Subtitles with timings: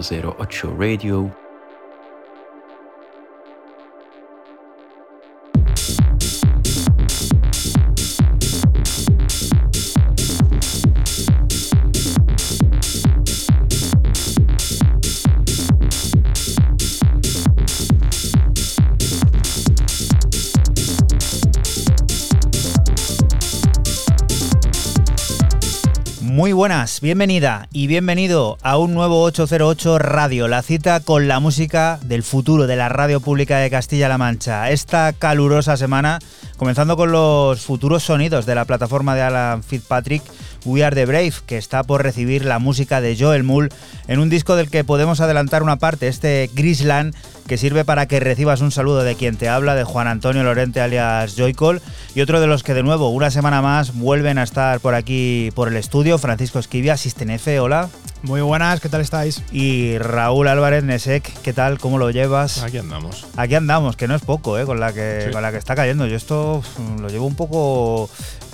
[0.00, 1.49] ...808 Radio...
[26.60, 32.22] buenas, bienvenida y bienvenido a un nuevo 808 Radio, la cita con la música del
[32.22, 34.68] futuro de la radio pública de Castilla-La Mancha.
[34.68, 36.18] Esta calurosa semana,
[36.58, 40.22] comenzando con los futuros sonidos de la plataforma de Alan Fitzpatrick,
[40.66, 43.70] We Are the Brave, que está por recibir la música de Joel Mull
[44.06, 47.14] en un disco del que podemos adelantar una parte, este Grisland
[47.50, 50.80] que sirve para que recibas un saludo de quien te habla, de Juan Antonio Lorente
[50.80, 51.82] alias Joycol,
[52.14, 55.50] y otro de los que de nuevo, una semana más, vuelven a estar por aquí
[55.56, 57.88] por el estudio, Francisco Esquivia, Sistenefe, hola.
[58.22, 59.42] Muy buenas, ¿qué tal estáis?
[59.50, 61.80] Y Raúl Álvarez Nesek, ¿qué tal?
[61.80, 62.62] ¿Cómo lo llevas?
[62.62, 63.26] Aquí andamos.
[63.36, 64.64] Aquí andamos, que no es poco, ¿eh?
[64.64, 65.30] Con la que, Sí.
[65.32, 66.06] con la que está cayendo.
[66.06, 66.62] Yo esto
[67.00, 68.10] lo llevo un poco.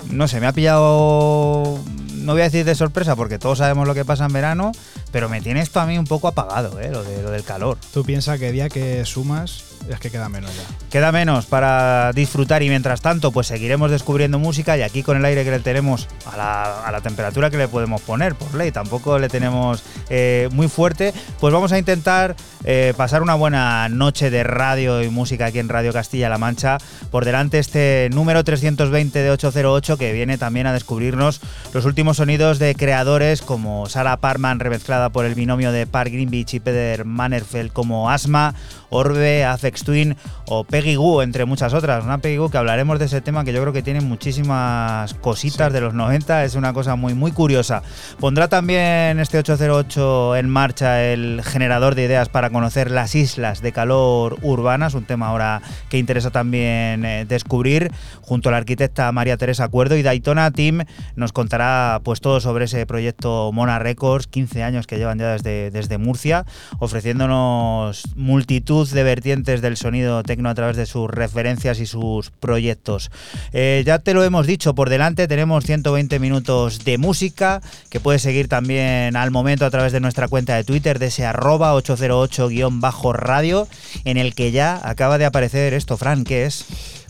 [0.09, 1.79] No sé, me ha pillado.
[2.13, 4.71] No voy a decir de sorpresa porque todos sabemos lo que pasa en verano,
[5.17, 6.91] pero me tiene esto a mí un poco apagado, ¿eh?
[6.91, 7.79] Lo, de, lo del calor.
[7.91, 10.63] Tú piensas que día que sumas es que queda menos ya.
[10.89, 15.25] Queda menos para disfrutar y mientras tanto pues seguiremos descubriendo música y aquí con el
[15.25, 18.71] aire que le tenemos a la, a la temperatura que le podemos poner por ley,
[18.71, 24.29] tampoco le tenemos eh, muy fuerte, pues vamos a intentar eh, pasar una buena noche
[24.29, 26.77] de radio y música aquí en Radio Castilla-La Mancha.
[27.11, 31.41] Por delante este número 320 de 808 que viene también a descubrirnos
[31.73, 36.53] los últimos sonidos de creadores como Sarah Parman remezclada por el binomio de Park Greenwich
[36.55, 38.53] y Peter Mannerfeld como Asma,
[38.89, 42.03] Orbe, Afex Twin o Peggy Goo, entre muchas otras.
[42.03, 45.73] Una Peggy Goo que hablaremos de ese tema que yo creo que tiene muchísimas cositas
[45.73, 47.81] de los 90, es una cosa muy, muy curiosa.
[48.19, 53.71] Pondrá también este 808 en marcha el generador de ideas para conocer las islas de
[53.71, 57.91] calor urbanas, un tema ahora que interesa también eh, descubrir,
[58.21, 60.85] junto a la arquitecta María Teresa Cuerdo y Daytona Team
[61.15, 65.71] nos contará pues todo sobre ese proyecto Mona Records, 15 años que llevan ya desde,
[65.71, 66.45] desde Murcia,
[66.79, 73.11] ofreciéndonos multitud de vertientes del sonido tecno a través de sus referencias y sus proyectos.
[73.53, 78.21] Eh, ya te lo hemos dicho, por delante tenemos 120 minutos de música que puedes
[78.21, 83.67] seguir también al momento a través de nuestra cuenta de Twitter de ese arroba 808-radio
[84.05, 86.65] en el que ya acaba de aparecer esto, Fran, ¿qué es?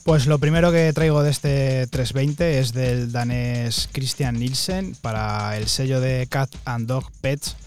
[0.08, 5.68] Pues lo primero que traigo de este 320 es del danés Christian Nielsen para el
[5.68, 7.58] sello de Cat and Dog Pets,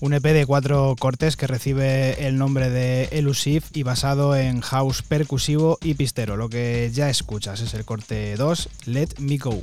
[0.00, 5.02] un EP de cuatro cortes que recibe el nombre de Elusive y basado en house
[5.02, 6.36] percusivo y pistero.
[6.36, 9.62] Lo que ya escuchas es el corte 2, Let Me Go.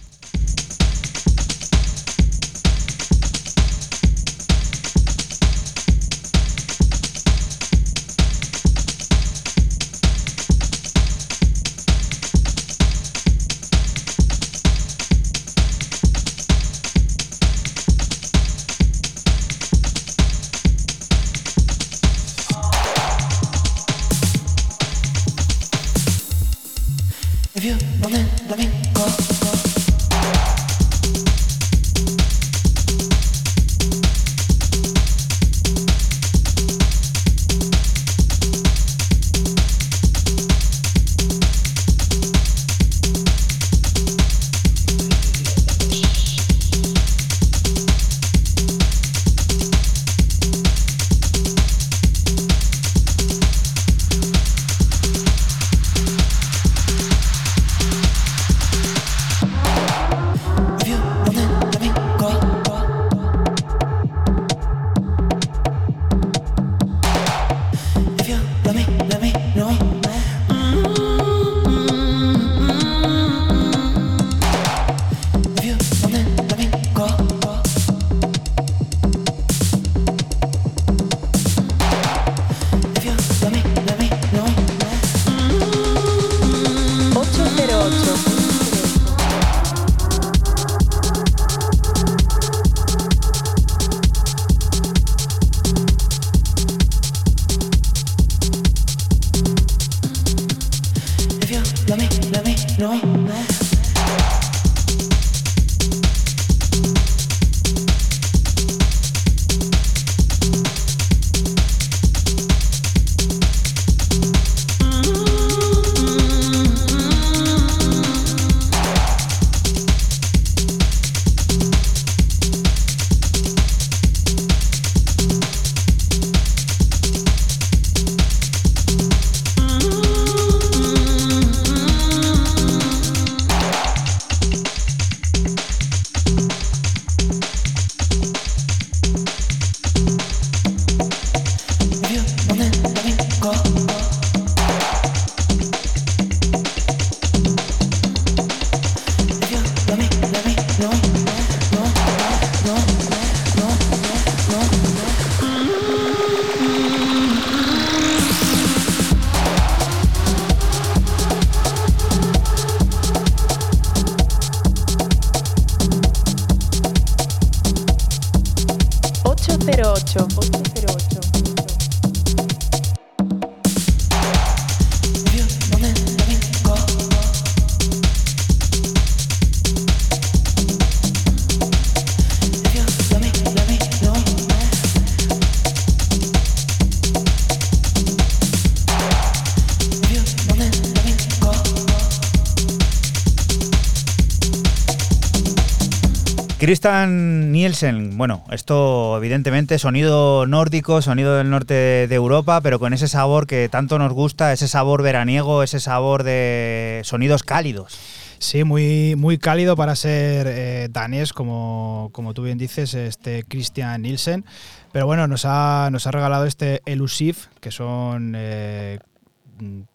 [196.63, 203.09] Christian Nielsen, bueno, esto evidentemente sonido nórdico, sonido del norte de Europa, pero con ese
[203.09, 207.99] sabor que tanto nos gusta, ese sabor veraniego, ese sabor de sonidos cálidos.
[208.39, 214.01] Sí, muy, muy cálido para ser eh, danés, como, como tú bien dices, este Christian
[214.01, 214.45] Nielsen.
[214.93, 218.99] Pero bueno, nos ha, nos ha regalado este Elusive, que son eh,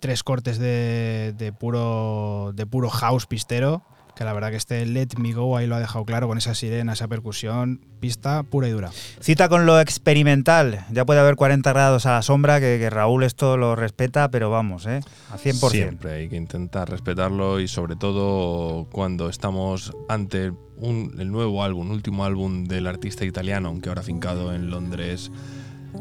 [0.01, 3.88] tres cortes de, de puro, de puro house pistero
[4.19, 6.53] que la verdad que este Let Me Go ahí lo ha dejado claro con esa
[6.53, 8.91] sirena, esa percusión, pista pura y dura.
[9.21, 13.57] Cita con lo experimental, ya puede haber 40 grados a la sombra, que, Raúl esto
[13.57, 15.03] lo respeta, pero vamos, ¿eh?
[15.31, 15.71] a 100%.
[15.71, 22.25] Siempre hay que intentar respetarlo y sobre todo cuando estamos ante el nuevo álbum, último
[22.25, 25.31] álbum del artista italiano, aunque ahora fincado en Londres.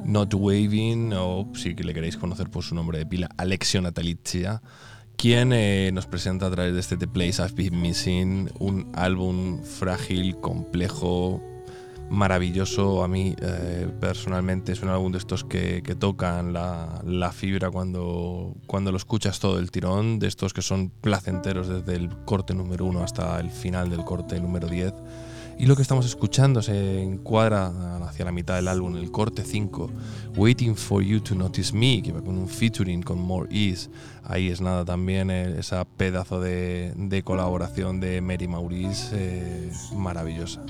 [0.05, 4.62] Not Waving, o si le queréis conocer por su nombre de pila, Alexio Natalizia
[5.17, 9.63] quien eh, nos presenta a través de este The Place I've Been Missing un álbum
[9.63, 11.41] frágil, complejo,
[12.09, 13.03] maravilloso.
[13.03, 18.91] A mí eh, personalmente es un álbum de estos que, tocan la, fibra cuando, cuando
[18.91, 23.03] lo escuchas todo el tirón, de estos que son placenteros desde el corte número uno
[23.03, 24.93] hasta el final del corte número 10.
[25.59, 27.73] Y lo que estamos escuchando se encuadra
[28.07, 29.89] hacia la mitad del álbum, el corte 5,
[30.35, 33.89] Waiting for You to Notice Me, que va con un featuring con More Ease.
[34.23, 40.61] Ahí es nada también eh, esa pedazo de, colaboración de Mary Maurice eh, maravillosa.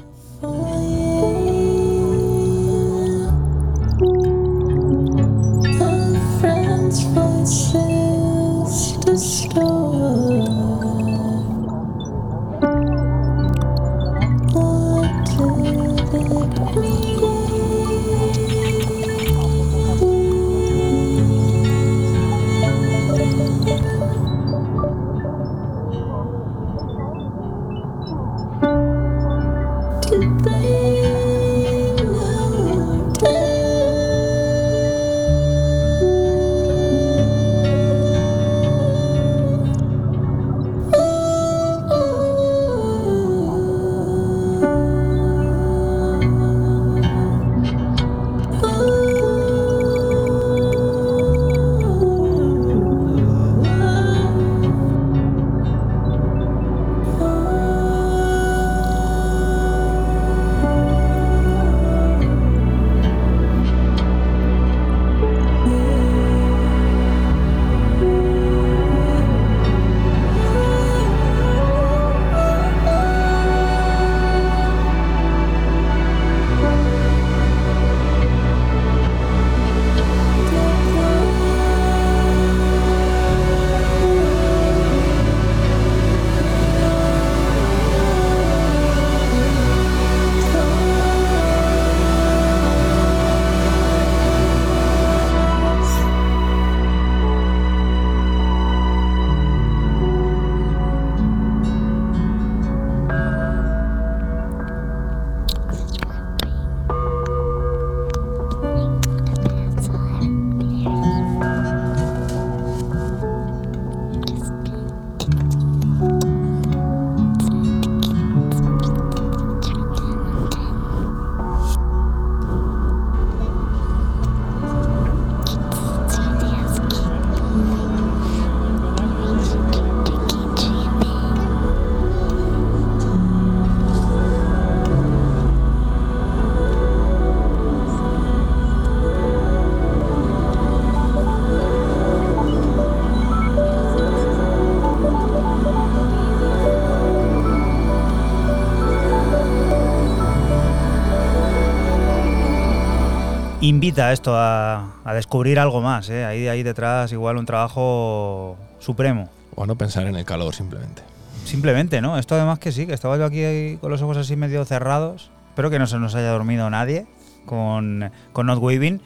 [153.68, 156.10] Invita esto a, descubrir algo más.
[156.10, 156.26] ¿eh?
[156.26, 159.30] Ahí, ahí detrás igual un trabajo supremo.
[159.56, 161.02] O a no pensar en el calor simplemente.
[161.46, 162.18] Simplemente, ¿no?
[162.18, 165.32] Esto además que sí, que estaba yo aquí con los ojos así medio cerrados.
[165.50, 167.08] Espero que no se nos haya dormido nadie
[167.46, 169.02] con, con Not Waving,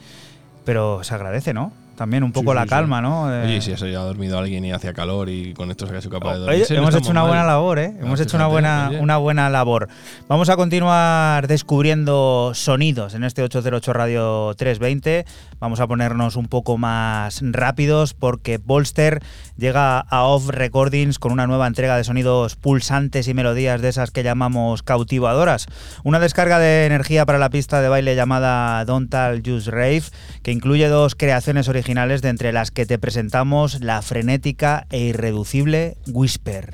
[0.66, 1.72] pero se agradece, ¿no?
[2.02, 2.70] También un poco Sí, la sí, sí.
[2.72, 3.32] calma, ¿no?
[3.32, 6.02] Eh, Oye, si se ha dormido alguien y hacía calor y con esto se ha
[6.02, 6.78] sido capaz de Oye, dormir.
[6.80, 7.94] hemos hecho una buena labor, ¿eh?
[8.02, 9.88] Hemos hecho una buena, una buena labor.
[10.28, 15.26] Vamos a continuar descubriendo sonidos en este 808 Radio 320.
[15.60, 19.20] Vamos a ponernos un poco más rápidos porque Bolster
[19.58, 24.10] llega a Off Recordings con una nueva entrega de sonidos pulsantes y melodías de esas
[24.10, 25.68] que llamamos cautivadoras.
[26.04, 30.04] Una descarga de energía para la pista de baile llamada Don'tal Use Rave,
[30.42, 35.98] que incluye dos creaciones originales de entre las que te presentamos la frenética e irreducible
[36.08, 36.74] Whisper.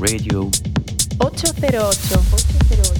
[0.00, 0.48] Radio.
[1.18, 2.18] 808.
[2.32, 2.97] 808.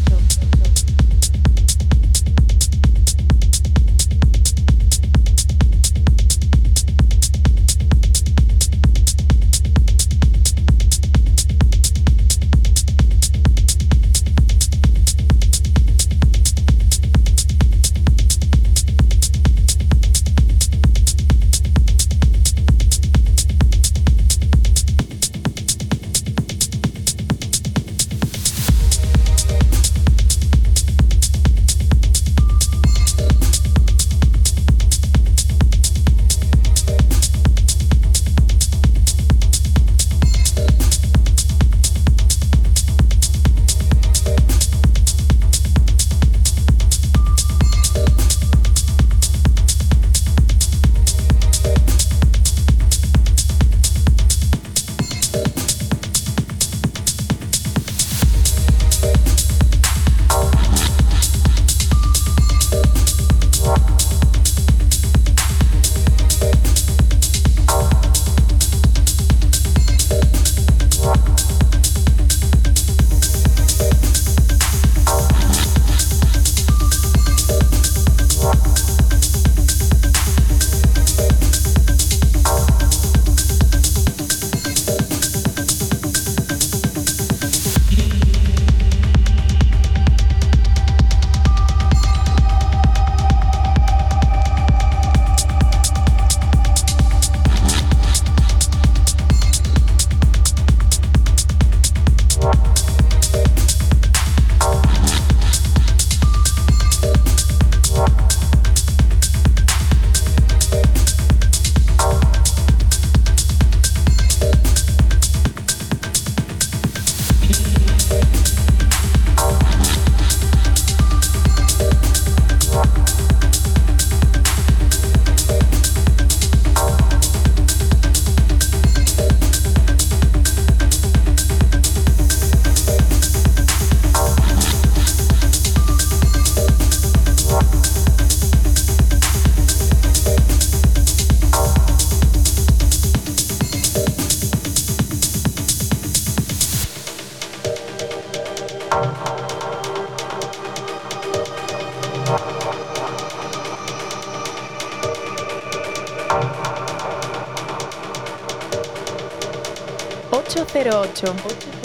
[160.85, 161.78] 08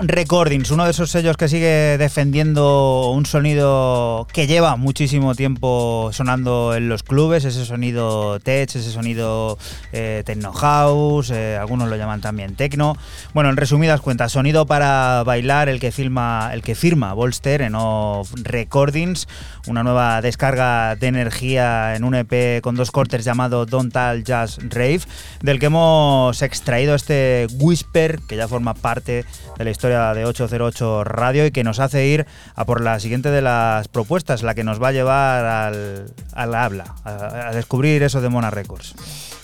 [0.00, 6.74] Recordings, uno de esos sellos que sigue defendiendo un sonido que lleva muchísimo tiempo sonando
[6.74, 9.58] en los clubes, ese sonido tech, ese sonido
[9.92, 12.96] eh, techno house, eh, algunos lo llaman también techno.
[13.34, 17.74] Bueno, en resumidas cuentas, sonido para bailar el que filma, el que firma Bolster en
[17.74, 19.26] Off Recordings,
[19.68, 24.58] una nueva descarga de energía en un EP con dos cortes llamado Don't Tall Jazz
[24.68, 25.00] Rave,
[25.42, 29.24] del que hemos extraído este Whisper que ya forma parte
[29.56, 33.30] de la historia de 808 Radio y que nos hace ir a por la siguiente
[33.30, 38.20] de las propuestas, la que nos va a llevar al, al habla, a, descubrir eso
[38.20, 38.94] de Mona Records.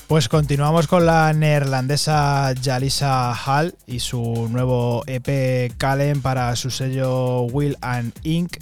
[0.06, 7.42] Pues continuamos con la neerlandesa Jalisa Hall y su nuevo EP Calen para su sello
[7.44, 8.58] Will and Ink.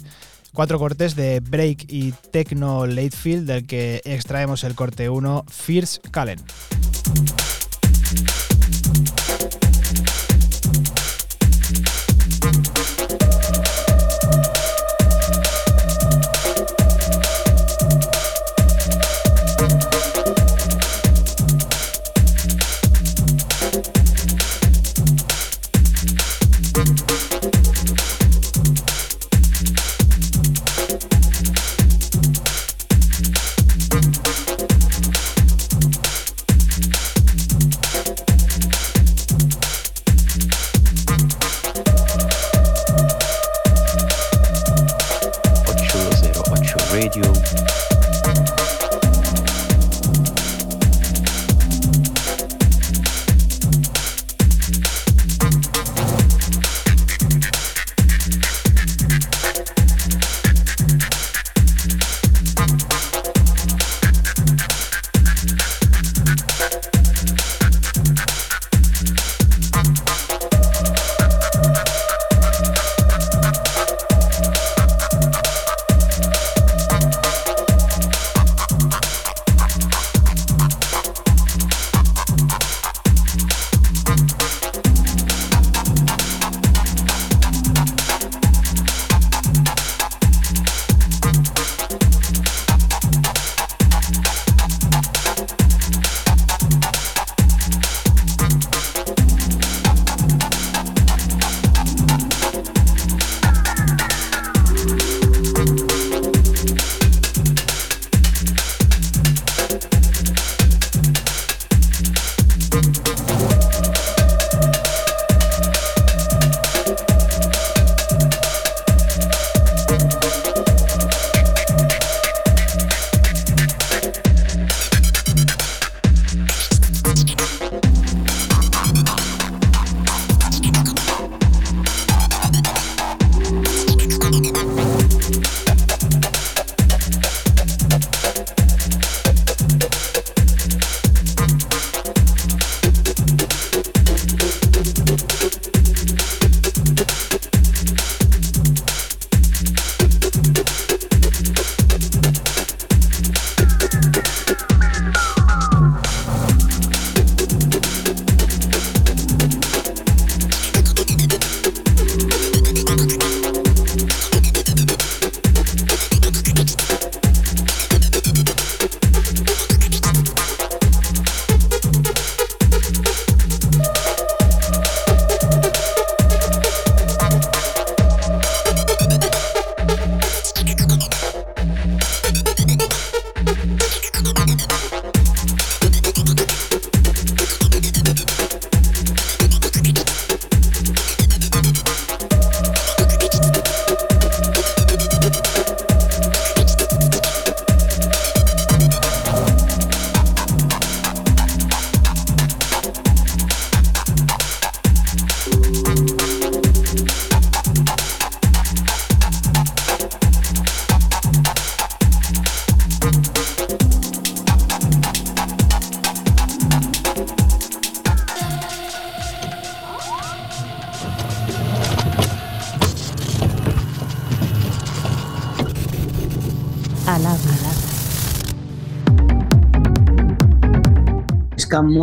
[0.53, 6.39] Cuatro cortes de Break y Techno Latefield, del que extraemos el corte 1, Fierce Calen.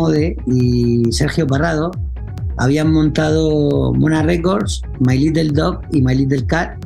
[0.01, 1.91] Mode y Sergio Parrado
[2.57, 6.83] habían montado Mona Records, My Little Dog y My Little Cat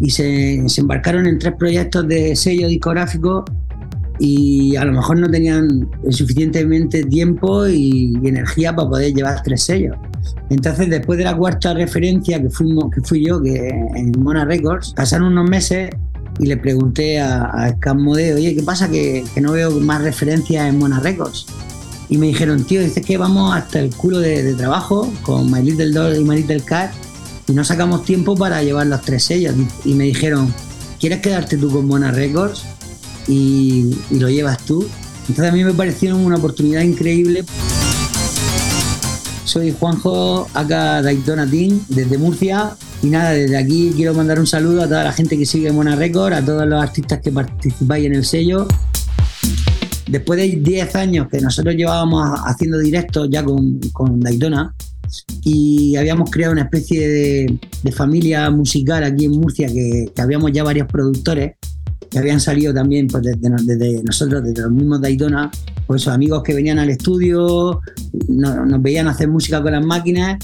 [0.00, 3.44] y se, se embarcaron en tres proyectos de sello discográfico
[4.18, 9.62] y a lo mejor no tenían suficientemente tiempo y, y energía para poder llevar tres
[9.62, 9.96] sellos.
[10.50, 14.92] Entonces, después de la cuarta referencia que, fuimos, que fui yo, que en Mona Records,
[14.94, 15.90] pasaron unos meses
[16.38, 20.02] y le pregunté a, a Scam Mode, oye, ¿qué pasa que, que no veo más
[20.02, 21.46] referencias en Mona Records?
[22.08, 25.90] Y me dijeron, tío, dices que vamos hasta el culo de, trabajo con My Little
[25.90, 26.92] Doll y My Little Cat
[27.48, 29.54] y no sacamos tiempo para llevar los tres sellos.
[29.84, 30.52] Y me dijeron,
[31.00, 32.62] ¿quieres quedarte tú con Mona Records?
[33.28, 34.86] Y, y lo llevas tú.
[35.28, 37.44] Entonces a mí me pareció una oportunidad increíble.
[39.44, 42.76] Soy Juanjo, acá Daytona Team, desde Murcia.
[43.02, 45.96] Y nada, desde aquí quiero mandar un saludo a toda la gente que sigue Mona
[45.96, 48.66] Records, a todos los artistas que participáis en el sello.
[50.08, 54.72] Después de 10 años que nosotros llevábamos haciendo directos ya con, con Daytona
[55.42, 60.86] y habíamos creado una especie de, familia musical aquí en Murcia que, habíamos ya varios
[60.88, 61.54] productores
[62.10, 65.50] que habían salido también pues, desde, nosotros, desde los mismos Daytona,
[65.86, 67.80] pues amigos que venían al estudio,
[68.28, 70.38] no- nos veían hacer música con las máquinas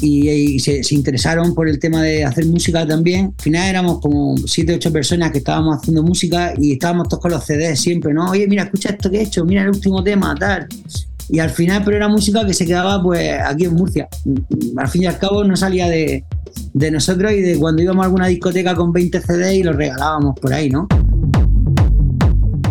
[0.00, 3.32] y, y se, se interesaron por el tema de hacer música también.
[3.38, 7.30] Al final éramos como 7 8 personas que estábamos haciendo música y estábamos todos con
[7.30, 8.30] los CDs siempre, ¿no?
[8.30, 10.66] Oye, mira, escucha esto que he hecho, mira el último tema, tal.
[11.28, 14.08] Y al final, pero era música que se quedaba pues aquí en Murcia.
[14.76, 16.24] Al fin y al cabo no salía de,
[16.74, 20.38] de nosotros y de cuando íbamos a alguna discoteca con 20 CDs y los regalábamos
[20.38, 20.86] por ahí, ¿no?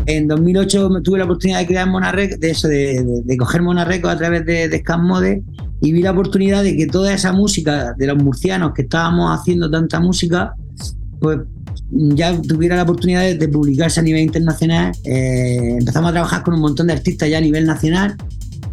[0.06, 3.62] En 2008 me tuve la oportunidad de crear Monarrec, de eso, de, de- de coger
[3.62, 5.42] Monarreco a través de, de Mode
[5.84, 9.70] y vi la oportunidad de que toda esa música de los murcianos que estábamos haciendo
[9.70, 10.54] tanta música,
[11.20, 11.40] pues
[11.92, 14.94] ya tuviera la oportunidad de, publicarse a nivel internacional.
[15.04, 18.16] Eh, empezamos a trabajar con un montón de artistas ya a nivel nacional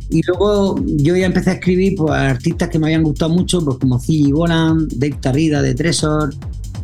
[0.08, 3.64] y luego yo ya empecé a escribir pues, a artistas que me habían gustado mucho,
[3.64, 6.32] pues como Ziggy Bolan, Dave Tarrida de Tresor,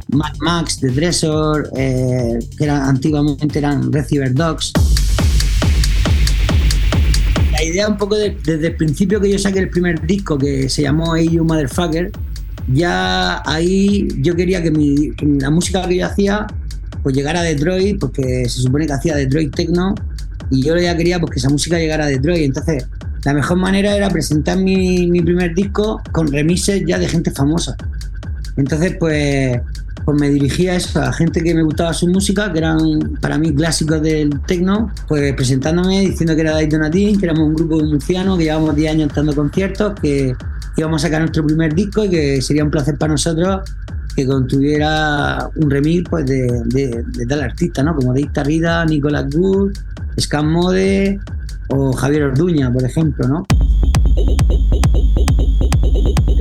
[0.08, 4.72] Mad Max de Tresor, eh, que eran, antiguamente eran Receiver Dogs.
[7.66, 10.82] Idea un poco de- desde el principio que yo saqué el primer disco que se
[10.82, 12.10] llamó Hey You Motherfucker,
[12.72, 16.46] ya ahí yo quería que, mi- la música que yo hacía
[17.02, 19.94] pues llegara a Detroit, porque se supone que hacía Detroit Techno,
[20.50, 22.42] y yo ya quería pues, que esa música llegara a Detroit.
[22.44, 22.86] Entonces,
[23.24, 27.76] la mejor manera era presentar mi, mi primer disco con remixes ya de gente famosa.
[28.56, 29.60] Entonces, pues,
[30.06, 32.78] pues me dirigía a eso, a gente que me gustaba su música, que eran
[33.20, 37.54] para mí clásicos del techno, pues presentándome, diciendo que era Daytona Team, que éramos un
[37.54, 40.32] grupo murciano, que llevábamos 10 años dando conciertos, que
[40.76, 43.68] íbamos a sacar nuestro primer disco y que sería un placer para nosotros
[44.14, 47.96] que contuviera un remix pues, de, de, tal artista, ¿no?
[47.96, 49.72] Como Dave Tarrida, Nicolas Wood,
[50.20, 51.18] Scam Mode
[51.68, 53.44] o Javier Orduña, por ejemplo, ¿no?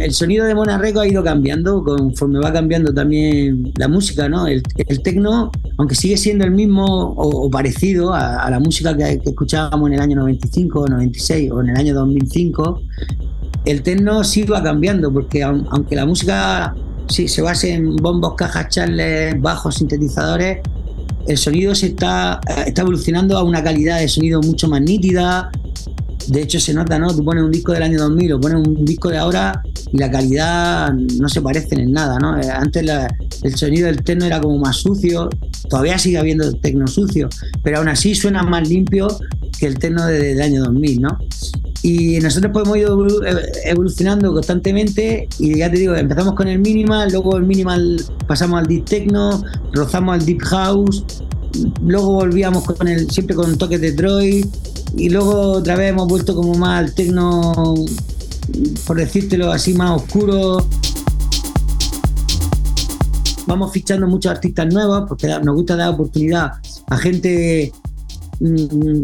[0.06, 4.46] El sonido de Monarreco ha ido cambiando conforme va cambiando también la música, ¿no?
[4.46, 9.88] El, el tecno, aunque sigue siendo el mismo o, parecido a, la música que, escuchábamos
[9.90, 12.82] en el año 95, 96 o en el año 2005,
[13.66, 16.76] el tecno sí va cambiando, porque aunque la música
[17.08, 20.60] sí, se base en bombos, cajas, charles, bajos, sintetizadores,
[21.28, 25.50] el sonido se está, está evolucionando a una calidad de sonido mucho más nítida.
[26.28, 27.14] De hecho, se nota, ¿no?
[27.16, 29.62] Tú pones un disco del año 2000 o pones un disco de ahora
[29.92, 32.36] y la calidad no se parecen en nada, ¿no?
[32.36, 33.08] Antes la,
[33.44, 35.30] el sonido del techno era como más sucio,
[35.70, 37.30] todavía sigue habiendo techno sucio,
[37.64, 39.08] pero aún así suena más limpio
[39.60, 41.18] que el techno de, del año 2000, ¿no?
[41.82, 43.22] Y nosotros pues hemos ido
[43.66, 48.66] evolucionando constantemente y ya te digo, empezamos con el minimal, luego el minimal pasamos al
[48.66, 51.06] deep techno, rozamos al deep house,
[51.82, 54.48] luego volvíamos con el, siempre con toques de Detroit
[54.98, 57.76] y luego otra vez hemos vuelto como más al techno,
[58.86, 60.66] por decírtelo así, más oscuro.
[63.48, 66.54] Vamos fichando muchos artistas nuevos porque nos gusta dar oportunidad
[66.88, 67.72] a gente
[68.40, 69.04] mmm,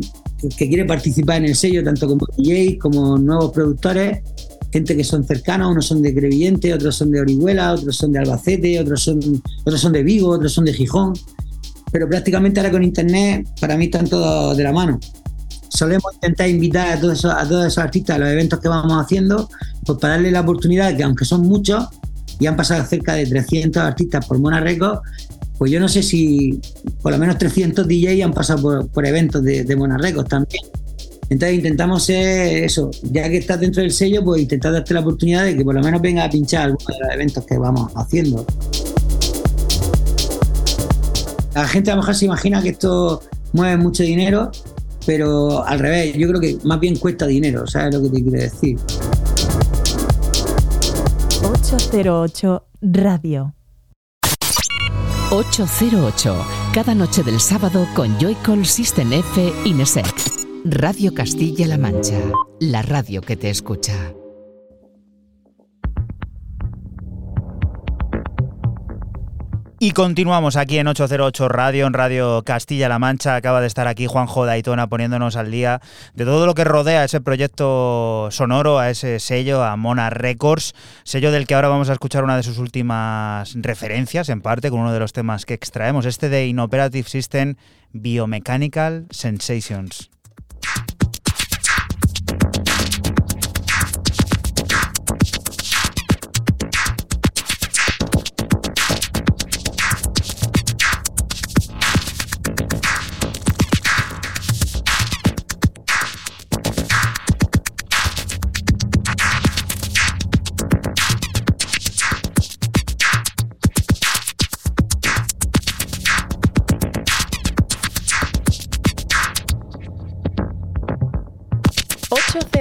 [0.58, 4.20] que quiere participar en el sello, tanto como DJs como nuevos productores,
[4.72, 8.20] gente que son cercanos, unos son de Crevillente, otros son de Orihuela, otros son de
[8.20, 9.20] Albacete, otros son,
[9.66, 11.14] otros son de Vigo, otros son de Gijón,
[11.92, 15.00] pero prácticamente ahora con internet para mí están todos de la mano.
[15.70, 18.94] Solemos intentar invitar a todos, esos, a todos esos artistas a los eventos que vamos
[19.02, 19.50] haciendo,
[19.86, 21.88] pues para darle la oportunidad, que aunque son muchos,
[22.40, 24.64] y han pasado cerca de 300 artistas por Mona
[25.58, 26.60] pues yo no sé si
[27.04, 30.64] por lo menos 300 DJs han pasado por, eventos de, de también.
[31.30, 35.46] Entonces intentamos ser eso, ya que estás dentro del sello, pues intentar darte la oportunidad
[35.46, 38.44] de que por lo menos venga a pinchar algunos de los eventos que vamos haciendo.
[41.54, 43.22] La gente a lo mejor se imagina que esto
[43.54, 44.52] mueve mucho dinero,
[45.06, 48.40] pero al revés, yo creo que más bien cuesta dinero, ¿sabes lo que te quiero
[48.40, 48.78] decir?
[51.44, 53.54] 808 Radio
[55.32, 56.36] 808,
[56.74, 60.14] cada noche del sábado con Joycall System F Inesec.
[60.66, 62.20] Radio Castilla-La Mancha,
[62.60, 64.14] la radio que te escucha.
[69.84, 73.36] Y continuamos aquí en 808 Radio, en Radio Castilla-La Mancha.
[73.36, 75.82] Acaba de estar aquí Juanjo Daitona poniéndonos al día
[76.14, 81.32] de todo lo que rodea ese proyecto sonoro, a ese sello, a Mona Records, sello
[81.32, 84.94] del que ahora vamos a escuchar una de sus últimas referencias, en parte, con uno
[84.94, 87.56] de los temas que extraemos, este de Inoperative System
[87.92, 90.12] Biomechanical Sensations.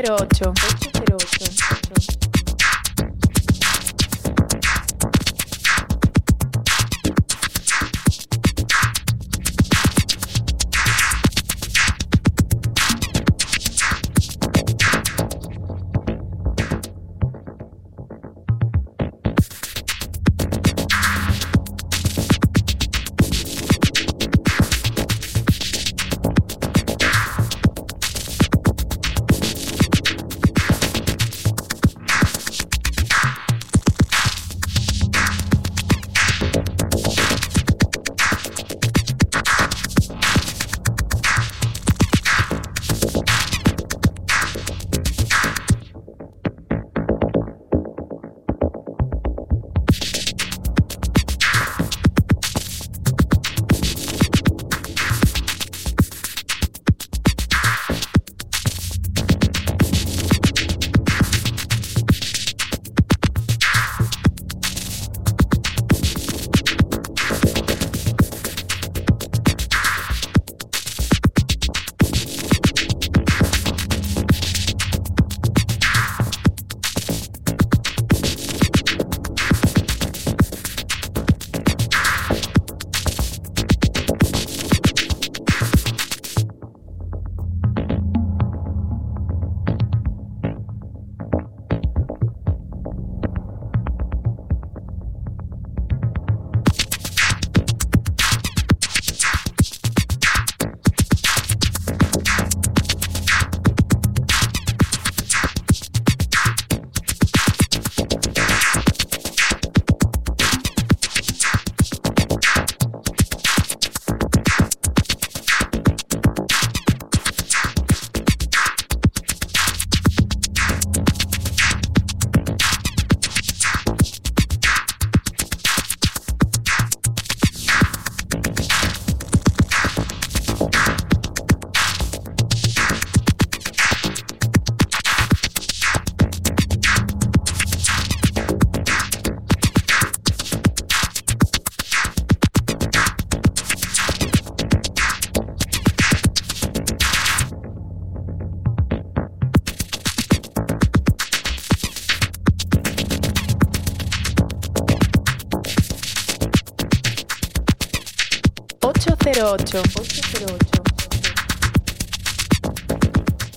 [0.02, 0.99] 808.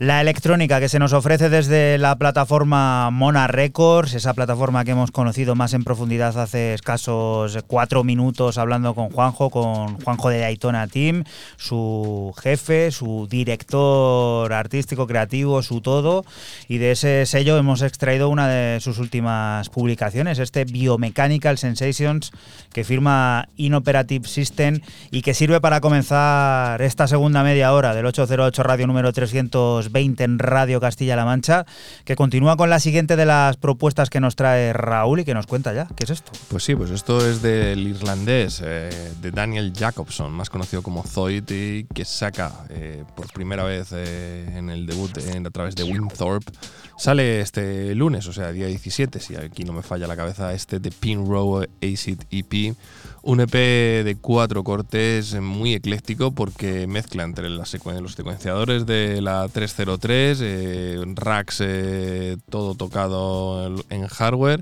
[0.04, 5.12] La electrónica que se nos ofrece desde la plataforma Mona Records, esa plataforma que hemos
[5.12, 10.88] conocido más en profundidad hace escasos cuatro minutos hablando con Juanjo, con Juanjo de Daytona
[10.88, 11.24] Team,
[11.56, 16.26] su jefe, su director artístico, creativo, su todo.
[16.68, 22.34] Y de ese sello hemos extraído una de sus últimas publicaciones, este Biomechanical Sensations,
[22.74, 28.64] que firma Inoperative System y que sirve para comenzar esta segunda media hora del 808
[28.64, 31.66] Radio número 320 en Radio Castilla-La Mancha,
[32.04, 35.48] que continúa con la siguiente de las propuestas que nos trae Raúl y que nos
[35.48, 35.88] cuenta ya.
[35.96, 36.32] ¿Qué es esto?
[36.50, 38.90] Pues sí, pues esto es del irlandés, eh,
[39.22, 44.46] de Daniel Jacobson, más conocido como Zoid, y que saca eh, por primera vez eh,
[44.56, 46.52] en el debut a través de Winthorpe.
[46.98, 50.80] Sale este lunes, o sea, día 17, si aquí no me falla la cabeza, este
[50.80, 52.76] de Pin Row Acid EP
[53.24, 60.40] un EP de cuatro cortes muy ecléctico porque mezcla entre los secuenciadores de la 303,
[60.42, 64.62] eh, racks eh, todo tocado en hardware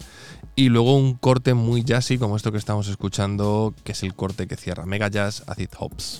[0.55, 4.47] y luego un corte muy jazzy como esto que estamos escuchando, que es el corte
[4.47, 6.19] que cierra Mega Jazz Acid Hops.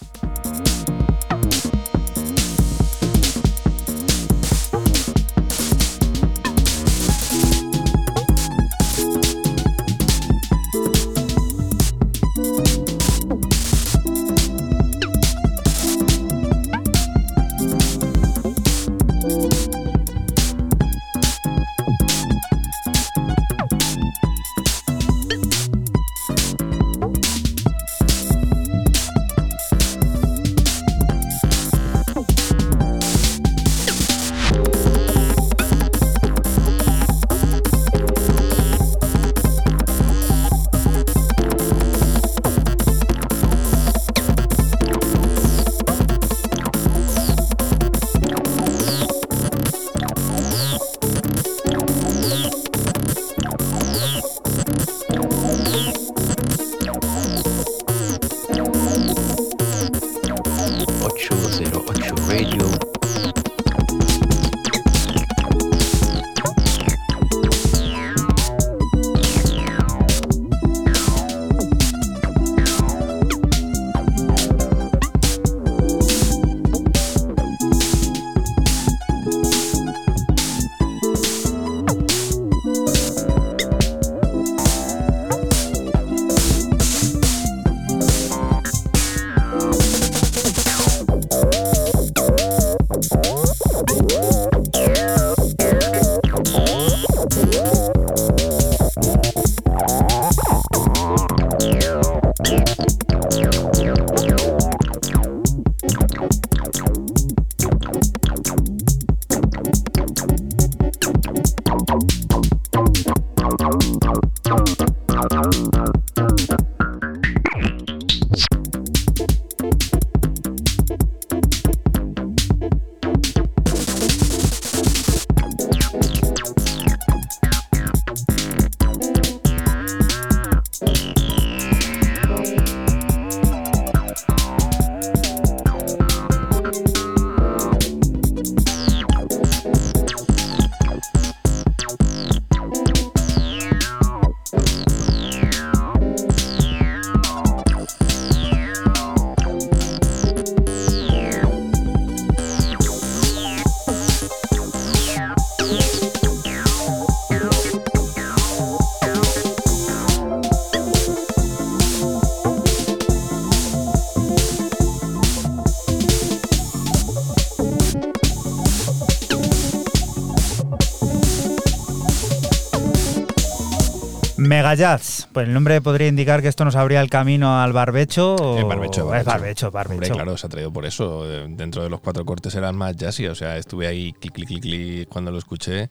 [174.71, 178.35] Megajazz, pues el nombre podría indicar que esto nos abría el camino al barbecho.
[178.35, 178.57] O...
[178.57, 179.19] Es barbecho, barbecho.
[179.19, 179.93] Es barbecho, barbecho.
[179.95, 181.29] Hombre, claro, se ha traído por eso.
[181.29, 184.47] Eh, Dentro de los cuatro cortes eran más jazzy, o sea, estuve ahí clic, clic,
[184.47, 185.89] clic, clic cuando lo escuché.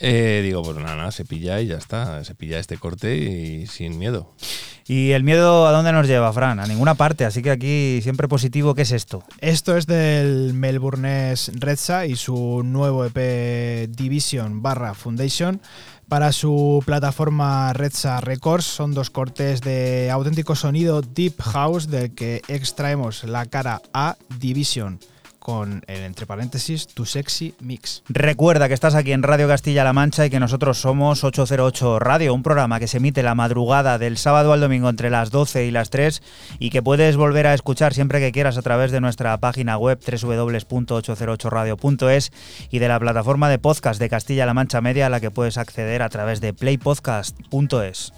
[0.00, 2.22] Eh, digo, pues nada, nada, se pilla y ya está.
[2.22, 4.32] Se pilla este corte y sin miedo.
[4.86, 6.60] ¿Y el miedo a dónde nos lleva, Fran?
[6.60, 9.24] A ninguna parte, así que aquí siempre positivo, ¿qué es esto?
[9.40, 15.60] Esto es del Melbournes Redsa y su nuevo EP Division barra Foundation.
[16.08, 22.40] Para su plataforma Redsa Records son dos cortes de auténtico sonido Deep House del que
[22.48, 25.00] extraemos la cara A Division
[25.48, 28.02] con el entre paréntesis Tu Sexy Mix.
[28.10, 32.42] Recuerda que estás aquí en Radio Castilla-La Mancha y que nosotros somos 808 Radio, un
[32.42, 35.88] programa que se emite la madrugada del sábado al domingo entre las 12 y las
[35.88, 36.20] 3
[36.58, 39.98] y que puedes volver a escuchar siempre que quieras a través de nuestra página web
[39.98, 42.30] www.808radio.es
[42.70, 46.02] y de la plataforma de podcast de Castilla-La Mancha Media a la que puedes acceder
[46.02, 48.12] a través de playpodcast.es.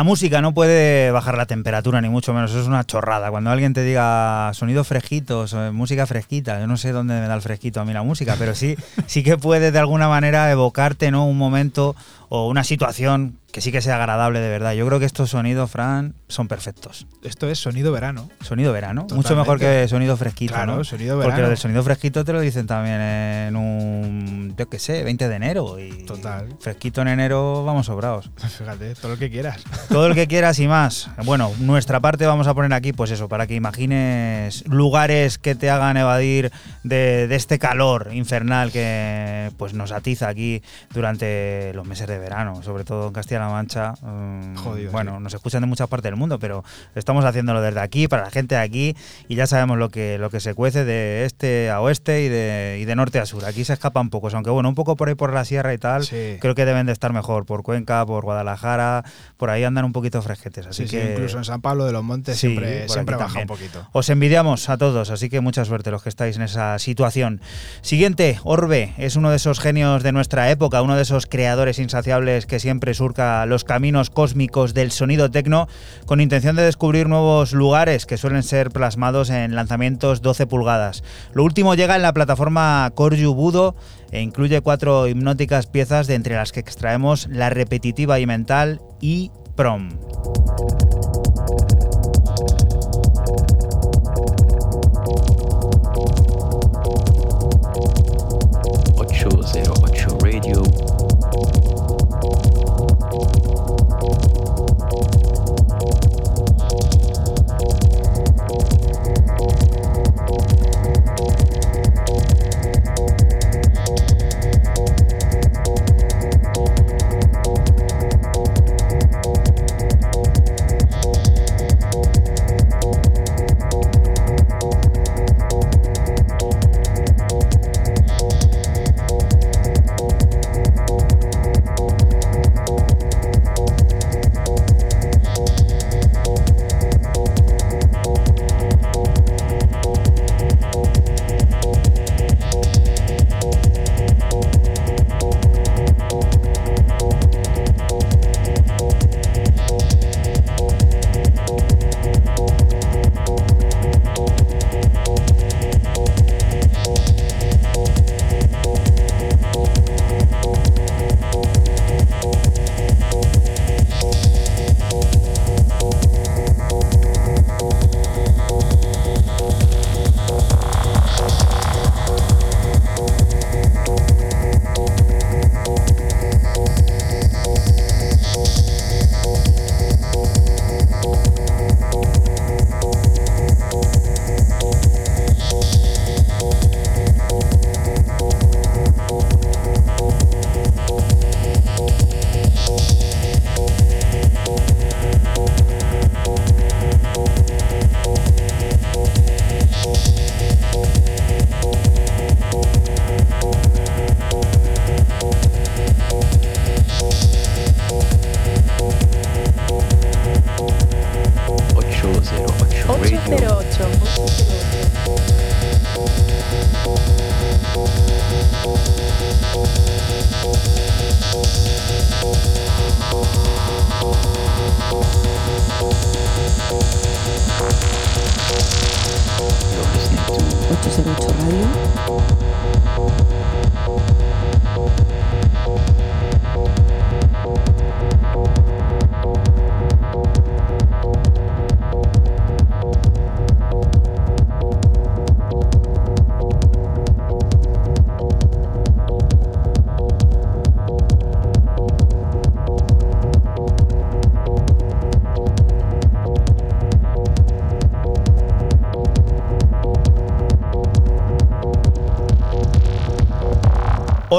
[0.00, 2.54] La música no puede bajar la temperatura, ni mucho menos.
[2.54, 3.30] Es una chorrada.
[3.30, 5.44] Cuando alguien te diga sonido fresquito,
[5.74, 8.54] música fresquita, yo no sé dónde me da el fresquito a mí la música, pero
[8.54, 8.76] sí,
[9.06, 11.26] sí que puede de alguna manera evocarte ¿no?
[11.26, 11.96] un momento
[12.30, 14.72] o una situación que sí que sea agradable de verdad.
[14.72, 17.06] Yo creo que estos sonidos, Fran, son perfectos.
[17.22, 18.28] Esto es sonido verano.
[18.42, 19.06] Sonido verano.
[19.12, 20.54] Mucho mejor que sonido fresquito.
[20.54, 21.30] Claro, sonido verano.
[21.30, 25.28] Porque lo del sonido fresquito te lo dicen también en un, yo qué sé, 20
[25.28, 25.78] de enero.
[25.78, 26.48] Y Total.
[26.60, 28.30] Fresquito en enero, vamos sobrados.
[28.58, 29.62] Fíjate, todo lo que quieras.
[29.88, 31.10] Todo lo que quieras y más.
[31.24, 35.70] Bueno, nuestra parte vamos a poner aquí, pues eso, para que imagines lugares que te
[35.70, 36.52] hagan evadir
[36.84, 42.62] de, de este calor infernal que pues nos atiza aquí durante los meses de verano,
[42.62, 43.94] sobre todo en Castilla-La Mancha.
[44.02, 46.64] Mm, bueno, nos escuchan de muchas partes del mundo, pero
[46.94, 48.96] estamos haciéndolo desde aquí, para la gente de aquí,
[49.28, 52.78] y ya sabemos lo que, lo que se cuece de este a oeste y de,
[52.80, 53.44] y de norte a sur.
[53.44, 56.06] Aquí se escapan pocos, aunque bueno, un poco por ahí por la sierra y tal,
[56.06, 59.04] creo que deben de estar mejor, por Cuenca, por Guadalajara,
[59.36, 60.66] por ahí andan un poquito fresquetes.
[60.66, 63.86] Así que, incluso en San Pablo de los Montes siempre, siempre baja un poquito.
[63.92, 67.40] Os envidiamos a todos, así que mucha suerte los que estáis en esa situación.
[67.82, 72.46] Siguiente, Orbe, es uno de esos genios de nuestra época, uno de esos creadores insaciables
[72.46, 75.68] que siempre surca los caminos cósmicos del sonido tecno
[76.06, 81.02] con intención de descubrir nuevos lugares que suelen ser plasmados en lanzamientos 12 pulgadas.
[81.32, 83.74] Lo último llega en la plataforma Corju Budo
[84.10, 89.30] e incluye cuatro hipnóticas piezas de entre las que extraemos la repetitiva y mental y
[89.56, 89.90] Prom.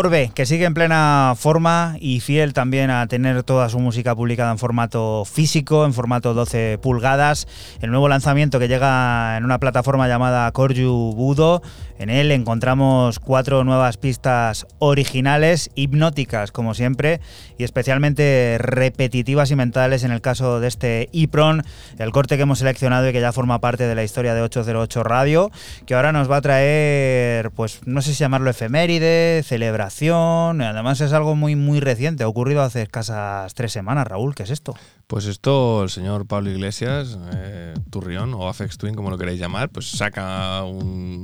[0.03, 4.51] Orbe, que sigue en plena forma y fiel también a tener toda su música publicada
[4.51, 7.47] en formato físico, en formato 12 pulgadas.
[7.81, 11.61] El nuevo lanzamiento que llega en una plataforma llamada Corju Budo
[12.01, 17.21] En él encontramos cuatro nuevas pistas originales, hipnóticas como siempre,
[17.59, 21.61] y especialmente repetitivas y mentales en el caso de este IPRON,
[21.99, 25.03] el corte que hemos seleccionado y que ya forma parte de la historia de 808
[25.03, 25.51] Radio,
[25.85, 31.13] que ahora nos va a traer, pues no sé si llamarlo efeméride, celebración, además es
[31.13, 34.73] algo muy, muy reciente, ha ocurrido hace escasas tres semanas, Raúl, ¿qué es esto?
[35.11, 39.69] Pues esto, el señor Pablo Iglesias, eh, Turrión o Afex Twin, como lo queréis llamar,
[39.69, 41.21] pues saca un,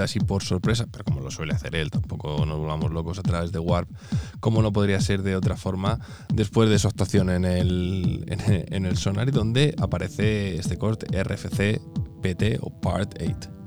[0.00, 3.22] vinil así por sorpresa, pero como lo suele hacer él, tampoco nos volvamos locos a
[3.22, 3.88] través de Warp,
[4.40, 5.98] como no podría ser de otra forma,
[6.32, 11.80] después de su actuación en el, en, el donde aparece este corte RFC
[12.22, 13.59] PT o Part 8.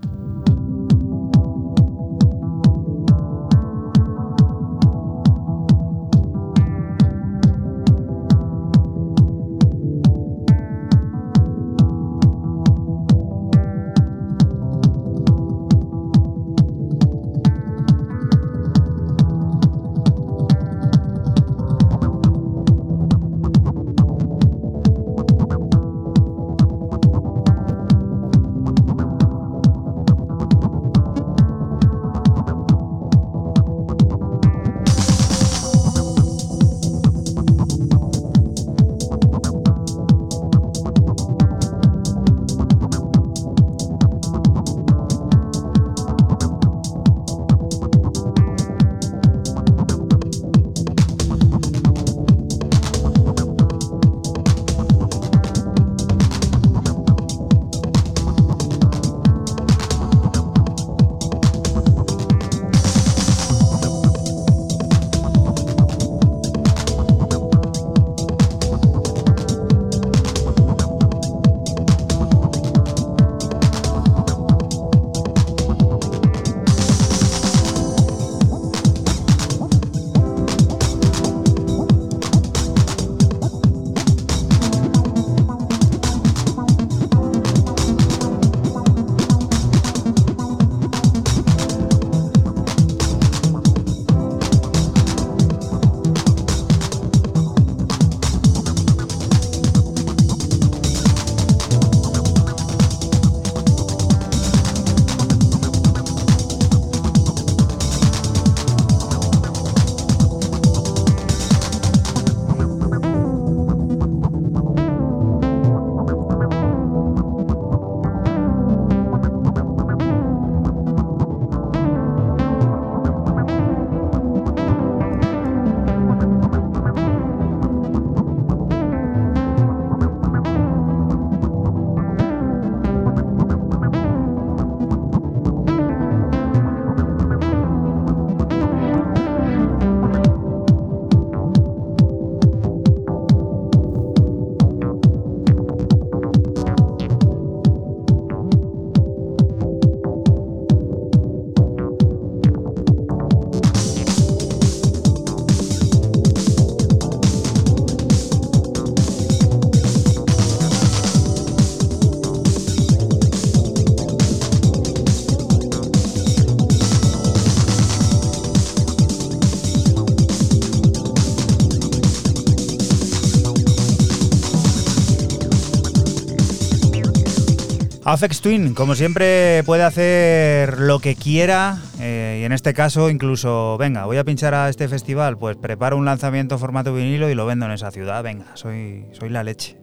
[178.14, 183.76] Afex Twin, como siempre, puede hacer lo que quiera eh, y en este caso incluso,
[183.80, 187.48] venga, voy a pinchar a este festival, pues preparo un lanzamiento formato vinilo y lo
[187.48, 189.80] vendo en esa ciudad, venga, soy, soy la leche.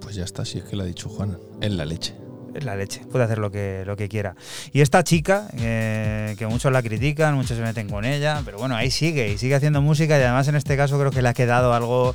[0.00, 2.21] Pues ya está, si es que lo ha dicho Juan, en la leche
[2.54, 4.34] es la leche, puede hacer lo que, lo que quiera.
[4.72, 8.74] Y esta chica, eh, que muchos la critican, muchos se meten con ella, pero bueno,
[8.74, 11.34] ahí sigue y sigue haciendo música y además en este caso creo que le ha
[11.34, 12.14] quedado algo,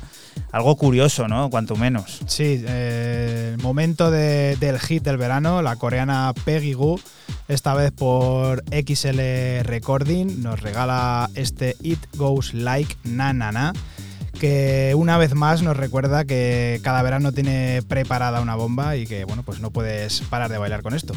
[0.52, 1.50] algo curioso, ¿no?
[1.50, 2.20] Cuanto menos.
[2.26, 7.00] Sí, eh, el momento del hit del verano, la coreana Peggy Goo,
[7.48, 13.72] esta vez por XL Recording, nos regala este It Goes Like Na Na Na
[14.38, 19.24] que una vez más nos recuerda que cada verano tiene preparada una bomba y que
[19.24, 21.14] bueno, pues no puedes parar de bailar con esto.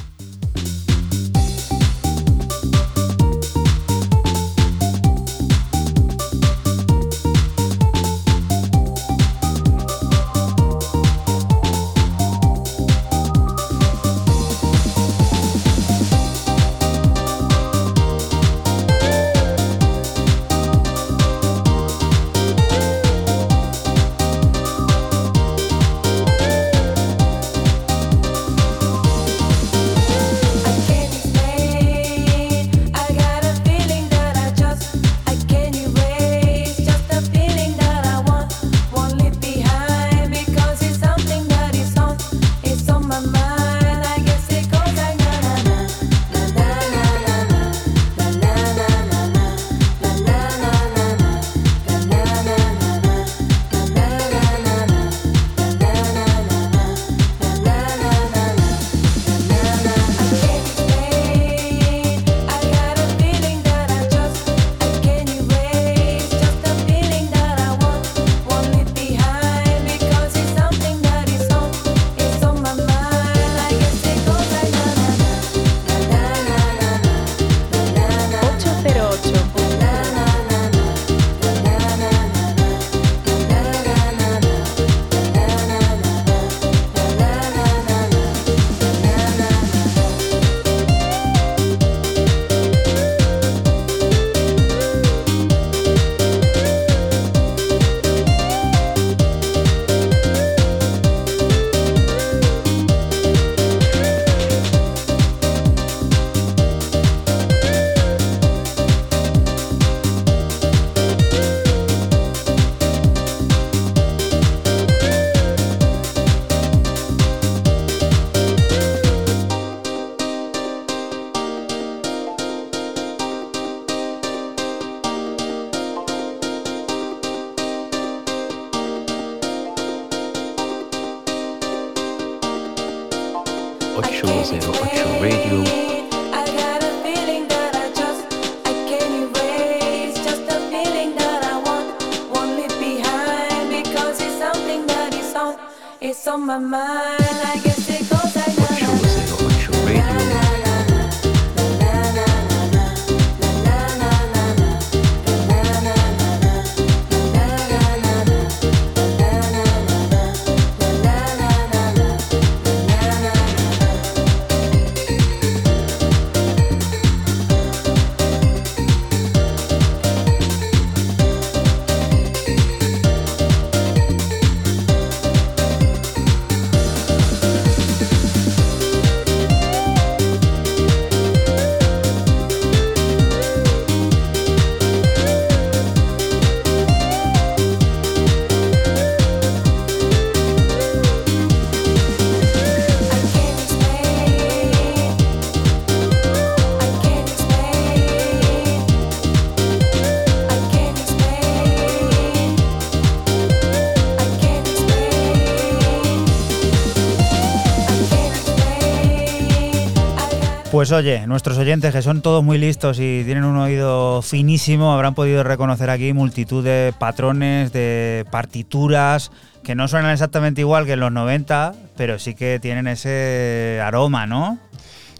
[210.82, 215.13] Pues oye, nuestros oyentes, que son todos muy listos y tienen un oído finísimo, habrán
[215.13, 219.32] podido reconocer aquí multitud de patrones, de partituras,
[219.63, 224.25] que no suenan exactamente igual que en los 90, pero sí que tienen ese aroma,
[224.25, 224.57] ¿no?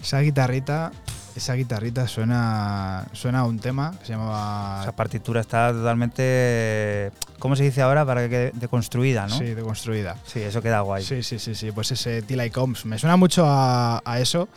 [0.02, 0.90] Esa guitarrita,
[1.36, 4.80] esa guitarrita suena, suena a un tema que se llamaba...
[4.82, 8.04] Esa partitura está totalmente, ¿cómo se dice ahora?
[8.04, 9.38] Para que quede deconstruida, ¿no?
[9.38, 10.16] Sí, deconstruida.
[10.26, 11.04] Sí, eso queda guay.
[11.04, 11.70] Sí, sí, sí, sí.
[11.70, 12.84] Pues ese Till I Comes.
[12.84, 14.48] Me suena mucho a, a eso.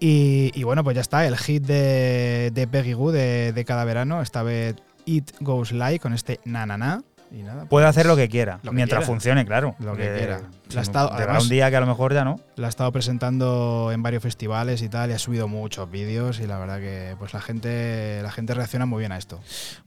[0.00, 1.26] Y, y bueno, pues ya está.
[1.26, 4.22] El hit de, de Peggy Goo de, de cada verano.
[4.22, 7.02] Esta vez It Goes Like con este na na na.
[7.32, 7.64] Y nada.
[7.66, 9.06] Puede pues, hacer lo que quiera, lo que mientras quiera.
[9.06, 9.76] funcione, claro.
[9.78, 10.40] Lo que Porque quiera.
[10.72, 12.40] La ha estado- además- un día que a lo mejor ya no.
[12.56, 15.10] La ha estado presentando en varios festivales y tal.
[15.10, 16.40] Y ha subido muchos vídeos.
[16.40, 19.38] Y la verdad que pues la gente, la gente reacciona muy bien a esto.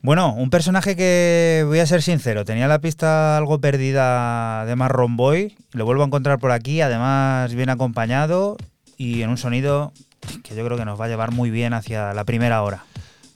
[0.01, 5.17] Bueno, un personaje que, voy a ser sincero, tenía la pista algo perdida de Marron
[5.17, 5.57] Boy.
[5.73, 8.55] Lo vuelvo a encontrar por aquí, además bien acompañado
[9.03, 9.91] y en un sonido
[10.43, 12.85] que yo creo que nos va a llevar muy bien hacia la primera hora.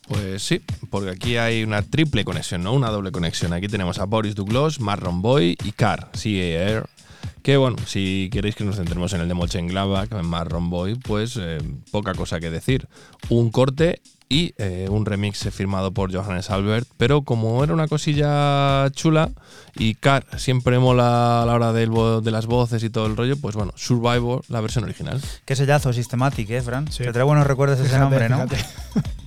[0.07, 3.51] Pues sí, porque aquí hay una triple conexión, no una doble conexión.
[3.51, 6.89] Aquí tenemos a Boris Douglas, Marron Boy y Car, CAR.
[7.43, 11.37] Que bueno, si queréis que nos centremos en el de Mönchengladbach, en Marron Boy, pues
[11.37, 11.57] eh,
[11.91, 12.87] poca cosa que decir.
[13.27, 18.89] Un corte y eh, un remix firmado por Johannes Albert, pero como era una cosilla
[18.91, 19.31] chula
[19.75, 21.91] y Car siempre mola a la hora del
[22.23, 25.21] de las voces y todo el rollo, pues bueno, Survivor, la versión original.
[25.45, 26.91] Qué sellazo Systematic, ¿eh, Fran?
[26.91, 27.03] Sí.
[27.03, 28.45] Te trae buenos recuerdos ese Fíjate, nombre, ¿no?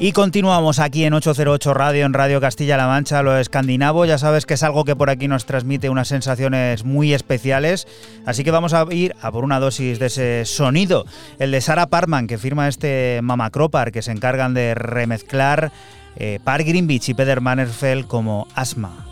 [0.00, 4.04] Y continuamos aquí en 808 Radio, en Radio Castilla-La Mancha, lo escandinavo.
[4.04, 7.88] Ya sabes que es algo que por aquí nos transmite unas sensaciones muy especiales.
[8.24, 11.04] Así que vamos a ir a por una dosis de ese sonido.
[11.40, 15.72] El de Sara Parman, que firma este Mamacropar, que se encargan de remezclar
[16.14, 19.04] eh, Par Greenwich y Peter Mannerfeld como Asma.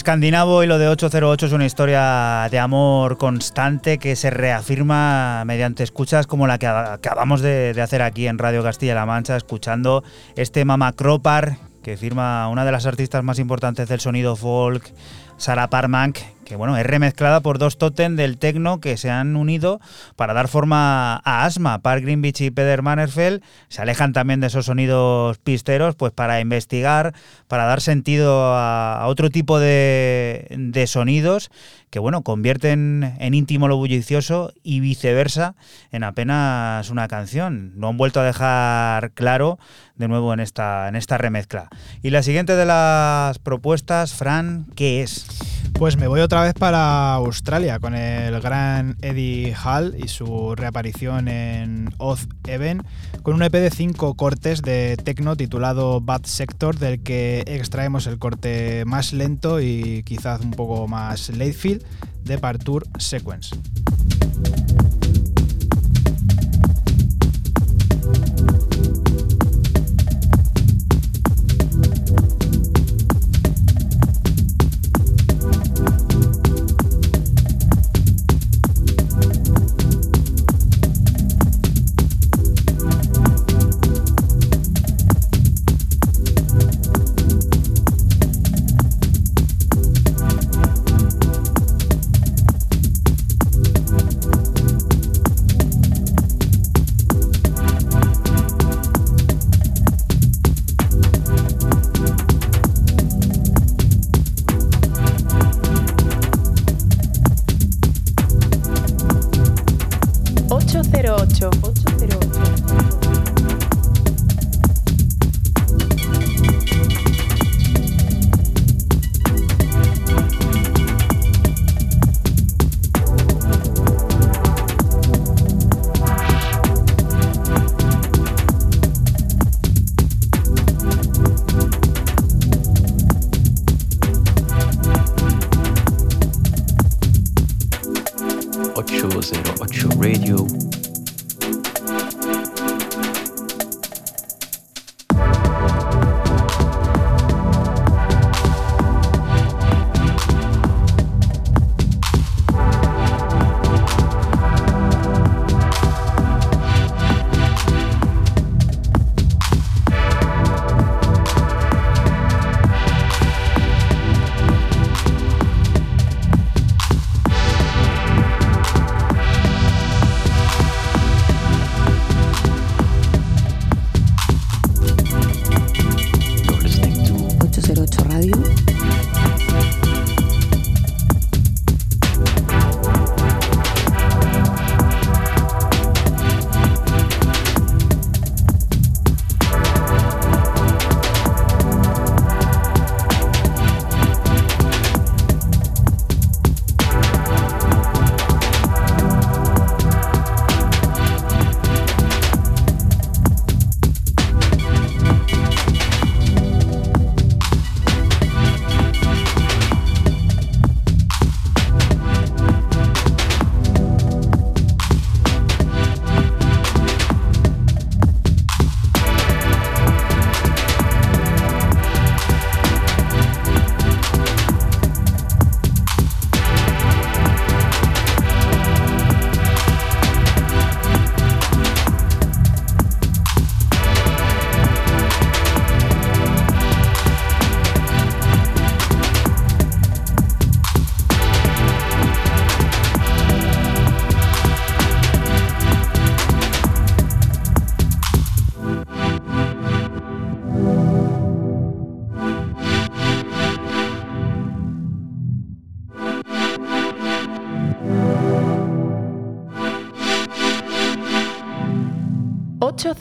[0.00, 5.82] Escandinavo y lo de 808 es una historia de amor constante que se reafirma mediante
[5.82, 10.02] escuchas como la que acabamos de, hacer aquí en Radio Castilla-La Mancha, escuchando
[10.36, 14.90] este Mama Cropar que firma una de las artistas más importantes del sonido folk,
[15.36, 16.16] Sarah Parmank,
[16.50, 19.80] que, bueno, es remezclada por dos totem del techno que se han unido
[20.16, 21.78] para dar forma a Asma.
[21.78, 27.14] Park Greenwich y Peter Mannerfeld se alejan también de esos sonidos pisteros pues para investigar,
[27.46, 31.52] para dar sentido a, otro tipo de, de sonidos
[31.90, 35.54] que bueno, convierten en íntimo lo bullicioso y viceversa
[35.92, 37.74] en apenas una canción.
[37.76, 39.60] Lo han vuelto a dejar claro
[39.94, 41.68] de nuevo en esta, en esta remezcla.
[42.02, 45.26] Y la siguiente de las propuestas, Fran, ¿qué es?
[45.74, 51.28] Pues me voy otra vez para Australia con el gran Eddie Hall y su reaparición
[51.28, 52.82] en Oz Even
[53.22, 58.18] con un EP de cinco cortes de techno titulado Bad Sector del que extraemos el
[58.18, 61.82] corte más lento y quizás un poco más late feel
[62.24, 63.56] de Partour Sequence.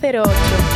[0.02, 0.69] 808.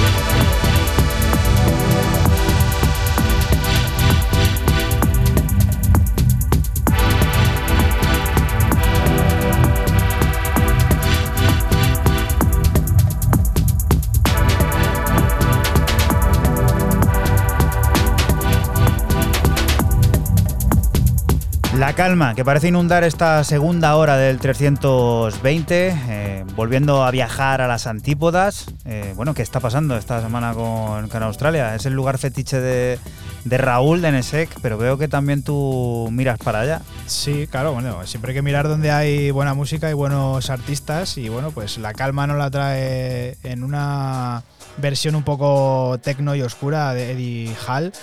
[21.96, 27.86] Calma que parece inundar esta segunda hora del 320, eh, volviendo a viajar a las
[27.86, 28.66] antípodas.
[28.84, 31.76] Eh, bueno, ¿qué está pasando esta semana con, Australia?
[31.76, 33.00] Es el lugar fetiche de,
[33.46, 36.82] Raúl de Nesek, pero veo que también tú miras para allá.
[37.06, 41.30] Sí, claro, bueno, siempre hay que mirar donde hay buena música y buenos artistas y
[41.30, 44.42] bueno, pues la calma nos la trae en una
[44.78, 47.94] versión un poco tecno y oscura de Eddie Hall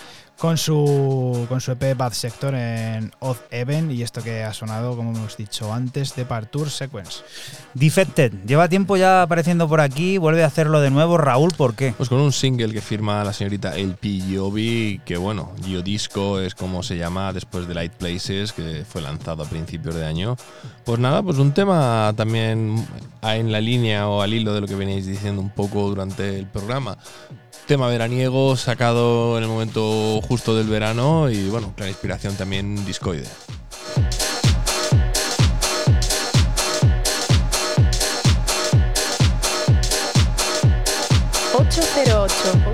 [0.41, 4.97] con su, con su EP Bad Sector en Odd Even y esto que ha sonado,
[4.97, 7.23] como hemos dicho antes, de Partour Sequence.
[7.75, 11.19] Defected, lleva tiempo ya apareciendo por aquí, vuelve a hacerlo de nuevo.
[11.19, 11.93] Raúl, ¿por qué?
[11.95, 15.53] Pues con un single que firma la señorita LP Giovi, que bueno,
[15.85, 20.07] Disco es como se llama después de Light Places, que fue lanzado a principios de
[20.07, 20.37] año.
[20.85, 22.83] Pues nada, pues un tema también
[23.23, 26.47] en la línea o al hilo de lo que veníais diciendo un poco durante el
[26.47, 26.97] programa
[27.66, 33.27] tema veraniego sacado en el momento justo del verano y bueno, la inspiración también discoide.
[41.61, 42.70] 808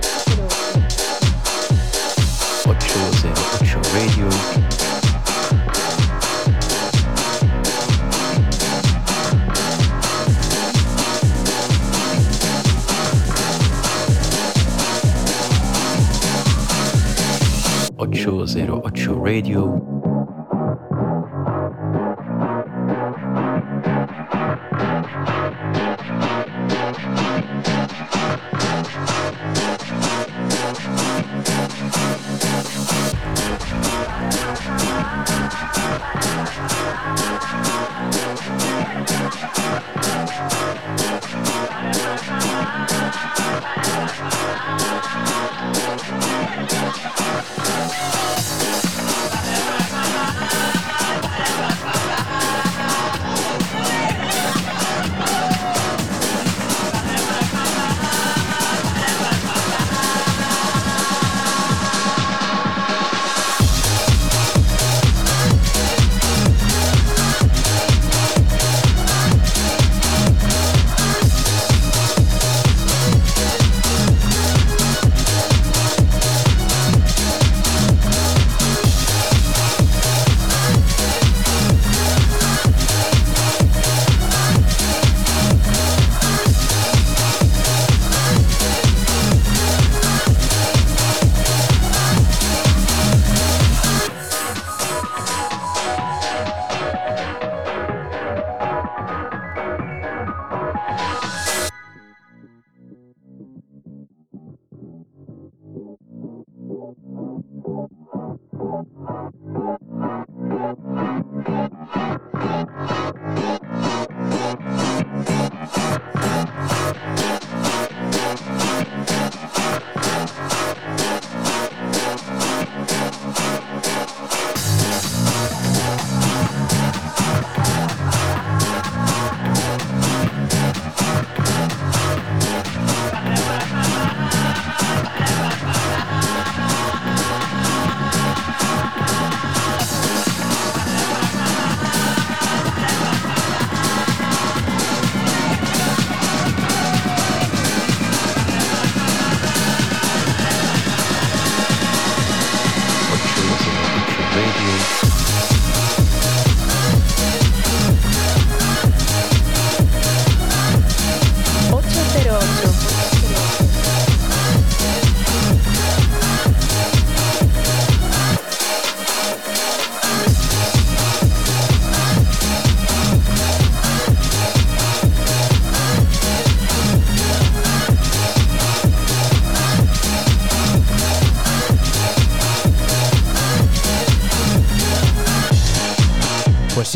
[18.26, 20.15] 808 Radio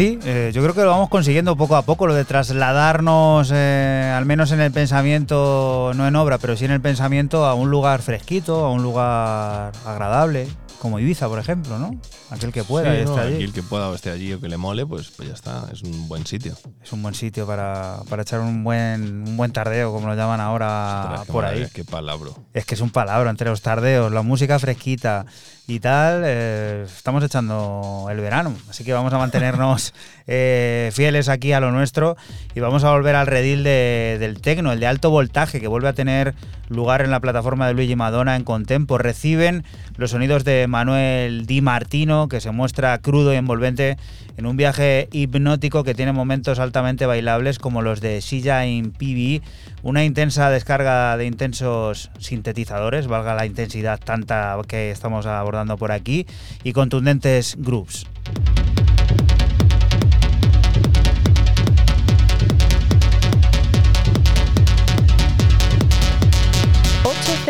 [0.00, 4.14] sí, eh, yo creo que lo vamos consiguiendo poco a poco, lo de trasladarnos, eh,
[4.16, 7.70] al menos en el pensamiento, no en obra, pero sí en el pensamiento, a un
[7.70, 10.48] lugar fresquito, a un lugar agradable,
[10.80, 12.00] como Ibiza, por ejemplo, ¿no?
[12.30, 13.52] Aquel que pueda y esté allí.
[13.52, 16.08] que pueda o esté allí o que le mole, pues, pues ya está, es un
[16.08, 16.56] buen sitio.
[16.82, 20.40] Es un buen sitio para, para echar un buen, un buen tardeo, como lo llaman
[20.40, 21.66] ahora por ahí.
[21.74, 22.30] Qué palabra.
[22.54, 25.26] Es que es un palabra entre los tardeos, la música fresquita,
[25.70, 28.52] y tal, eh, estamos echando el verano.
[28.68, 29.94] Así que vamos a mantenernos
[30.26, 32.16] eh, fieles aquí a lo nuestro
[32.56, 35.92] y vamos a volver al redil del tecno, el de alto voltaje, que vuelve a
[35.92, 36.34] tener
[36.68, 38.98] lugar en la plataforma de Luigi Madonna en Contempo.
[38.98, 39.62] Reciben
[39.96, 43.96] los sonidos de Manuel Di Martino, que se muestra crudo y envolvente
[44.36, 49.42] en un viaje hipnótico que tiene momentos altamente bailables como los de Silla in PB,
[49.82, 56.26] una intensa descarga de intensos sintetizadores, valga la intensidad tanta que estamos abordando por aquí,
[56.64, 58.06] y contundentes grooves.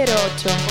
[0.07, 0.70] 808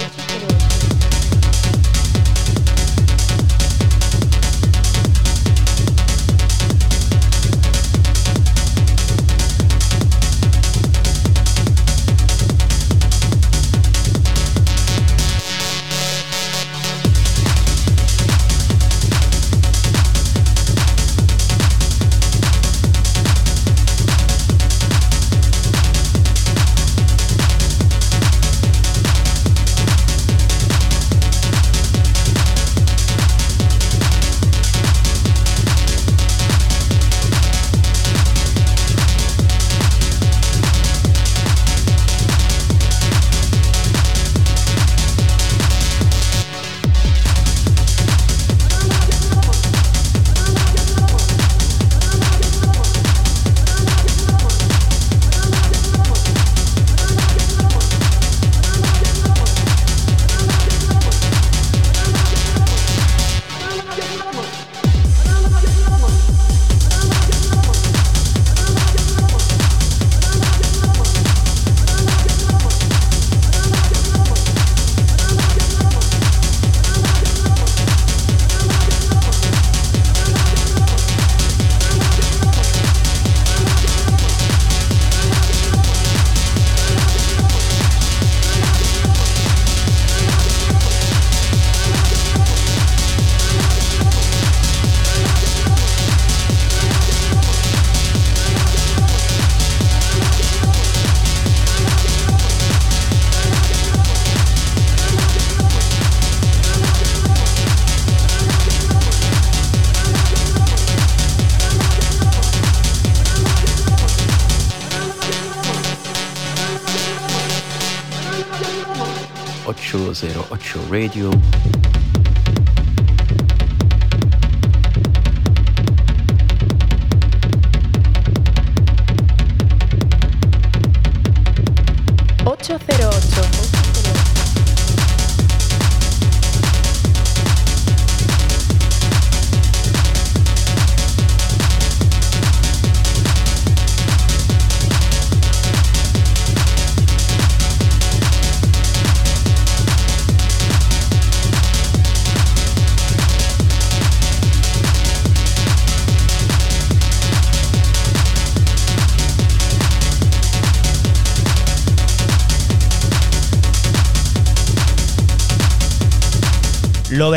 [120.69, 121.78] 808 Radio.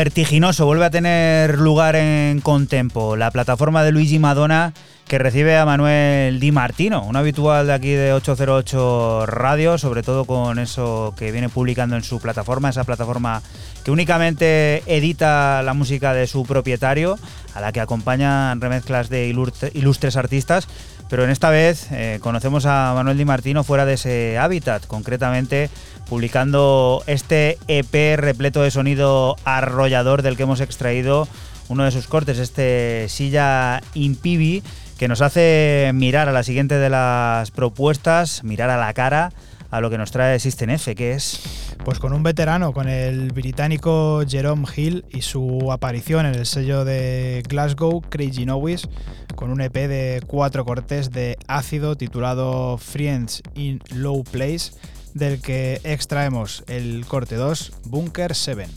[0.03, 4.73] Vertiginoso vuelve a tener lugar en Contempo, la plataforma de Luigi Madonna
[5.07, 10.25] que recibe a Manuel Di Martino, un habitual de aquí de 808 Radio, sobre todo
[10.25, 13.41] con eso que viene publicando en su plataforma, esa plataforma
[13.85, 17.17] que únicamente edita la música de su propietario,
[17.53, 20.67] a la que acompañan remezclas de ilustres artistas,
[21.09, 25.69] pero en esta vez eh, conocemos a Manuel Di Martino fuera de ese hábitat, concretamente
[26.09, 31.27] publicando este EP repleto de sonido arrollador del que hemos extraído
[31.69, 34.63] uno de sus cortes, este Silla Impibi,
[34.97, 39.31] que nos hace mirar a la siguiente de las propuestas, mirar a la cara
[39.73, 41.41] a lo que nos trae System F, que es...
[41.83, 46.85] Pues con un veterano, con el británico Jerome Hill y su aparición en el sello
[46.85, 48.87] de Glasgow, Crazy Noise,
[49.35, 54.73] con un EP de cuatro cortes de ácido titulado Friends in Low Place,
[55.13, 58.67] del que extraemos el corte 2, Bunker 7.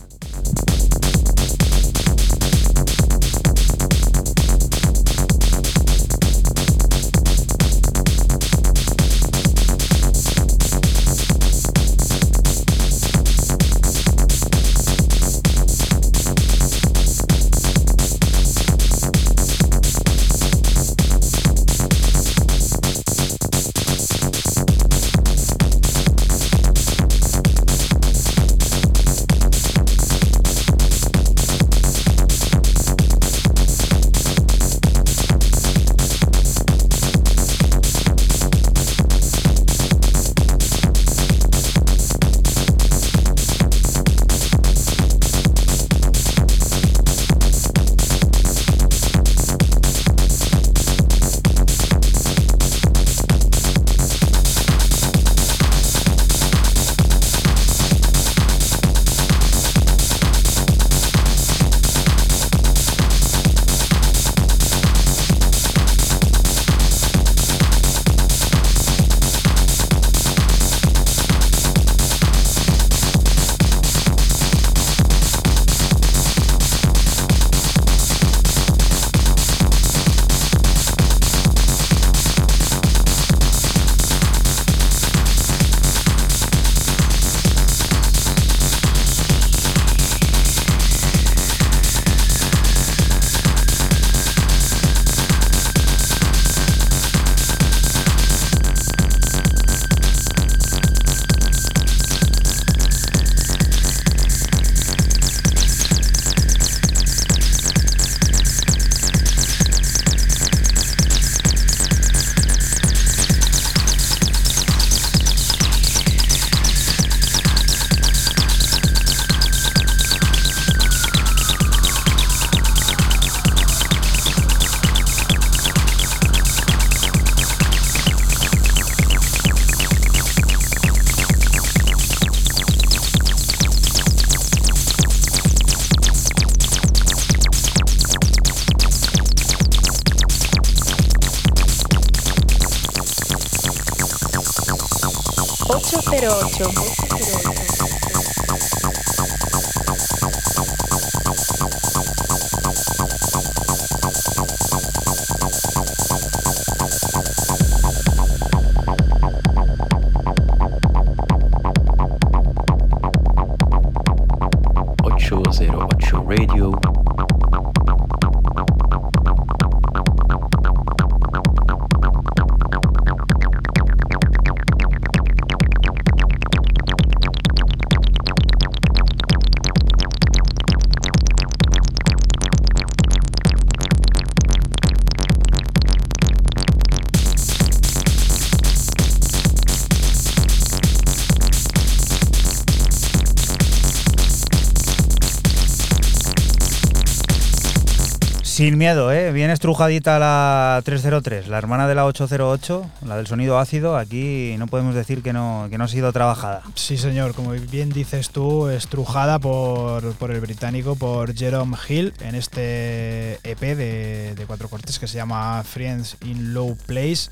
[198.56, 199.32] Sin miedo, ¿eh?
[199.32, 203.98] Bien estrujadita la 303, la hermana de la 808, la del sonido ácido.
[203.98, 206.62] Aquí no podemos decir que no, que no ha sido trabajada.
[206.74, 212.34] Sí, señor, como bien dices tú, estrujada por, por el británico, por Jerome Hill, en
[212.34, 217.28] este EP de, de cuatro cortes que se llama Friends in Low Place.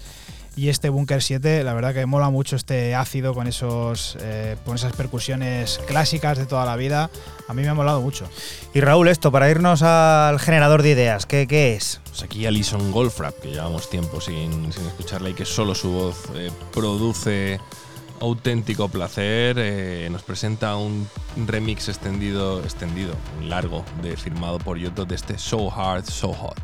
[0.57, 4.77] Y este Bunker 7, la verdad que mola mucho este ácido con, esos, eh, con
[4.77, 7.11] esas percusiones clásicas de toda la vida.
[7.49, 8.29] A mí me ha molado mucho.
[8.73, 12.01] Y Raúl, esto, para irnos al generador de ideas, ¿qué, qué es?
[12.09, 16.17] Pues aquí Alison Goldfrapp, que llevamos tiempo sin, sin escucharla y que solo su voz
[16.37, 17.59] eh, produce
[18.21, 21.09] auténtico placer, eh, nos presenta un
[21.47, 26.64] remix extendido, extendido, largo, de, firmado por Yoto de este So Hard, So Hot.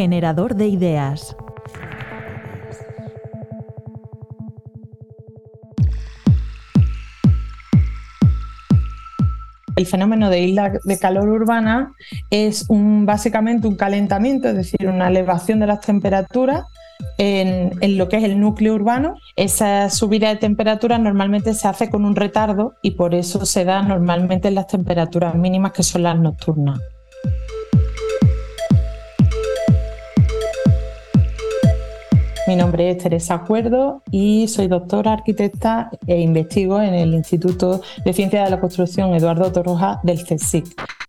[0.00, 1.36] Generador de ideas.
[9.76, 11.92] el fenómeno de isla de calor urbana
[12.30, 16.64] es básicamente un calentamiento, es decir, una elevación de las temperaturas
[17.18, 19.16] en, en, lo que es el núcleo urbano.
[19.36, 23.82] Esa subida de temperatura normalmente se hace con un retardo y por eso se da
[23.82, 26.80] normalmente en las temperaturas mínimas que son las nocturnas.
[32.50, 38.12] Mi nombre es Teresa Acuerdo y soy doctora arquitecta e investigo en el Instituto de
[38.12, 40.99] Ciencias de la Construcción Eduardo Torroja del CSIC.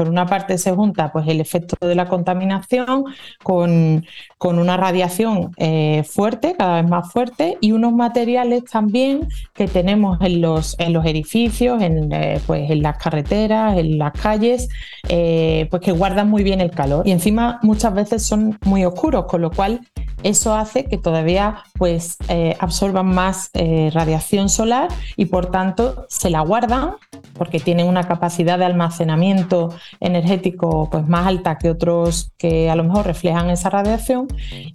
[0.00, 3.04] Por una parte se junta pues, el efecto de la contaminación
[3.42, 4.06] con,
[4.38, 10.18] con una radiación eh, fuerte, cada vez más fuerte, y unos materiales también que tenemos
[10.22, 14.70] en los, en los edificios, en, eh, pues, en las carreteras, en las calles,
[15.10, 17.06] eh, pues que guardan muy bien el calor.
[17.06, 19.80] Y encima muchas veces son muy oscuros, con lo cual
[20.22, 22.16] eso hace que todavía pues,
[22.58, 23.50] absorban más
[23.92, 26.94] radiación solar y por tanto se la guardan
[27.34, 32.84] porque tienen una capacidad de almacenamiento energético pues más alta que otros que a lo
[32.84, 34.28] mejor reflejan esa radiación.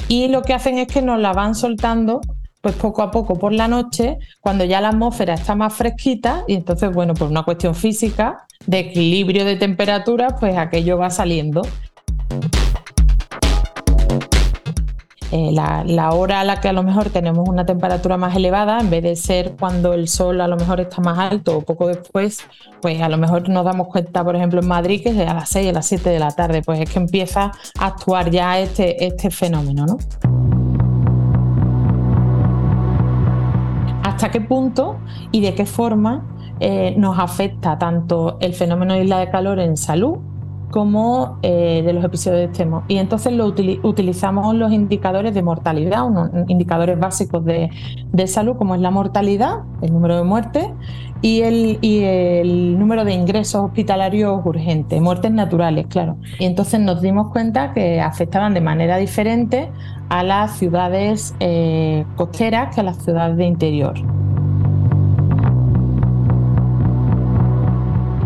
[0.08, 2.22] Y lo que hacen es que nos la van soltando
[2.62, 6.56] pues poco a poco por la noche cuando ya la atmósfera está más fresquita y
[6.56, 11.62] entonces bueno por una cuestión física de equilibrio de temperatura pues aquello va saliendo
[15.32, 18.90] Eh, la, hora a la que a lo mejor tenemos una temperatura más elevada, en
[18.90, 22.46] vez de ser cuando el sol a lo mejor está más alto o poco después,
[22.82, 25.50] pues a lo mejor nos damos cuenta, por ejemplo, en Madrid, que es a las
[25.50, 29.04] 6, a las 7 de la tarde, pues es que empieza a actuar ya este,
[29.06, 29.98] este fenómeno, ¿no?
[34.04, 35.00] ¿Hasta qué punto
[35.32, 36.24] y de qué forma
[36.60, 40.20] eh, nos afecta tanto el fenómeno de isla de calor en salud
[40.76, 42.84] como eh, de los episodios extremos.
[42.90, 47.70] Y entonces lo utilizamos los indicadores de mortalidad, unos indicadores básicos de,
[48.28, 50.68] salud, como es la mortalidad, el número de muertes,
[51.22, 56.18] y el, y el número de ingresos hospitalarios urgentes, muertes naturales, claro.
[56.40, 59.72] Y entonces nos dimos cuenta que afectaban de manera diferente
[60.10, 63.94] a las ciudades eh, costeras que a las ciudades de interior.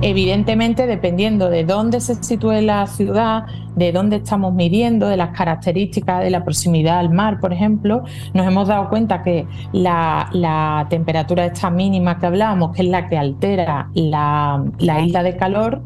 [0.01, 3.43] Evidentemente, dependiendo de dónde se sitúe la ciudad,
[3.75, 8.03] de dónde estamos midiendo, de las características de la proximidad al mar, por ejemplo,
[8.33, 13.17] nos hemos dado cuenta que la, temperatura esta mínima que hablábamos, que es la que
[13.17, 15.81] altera la, isla de calor,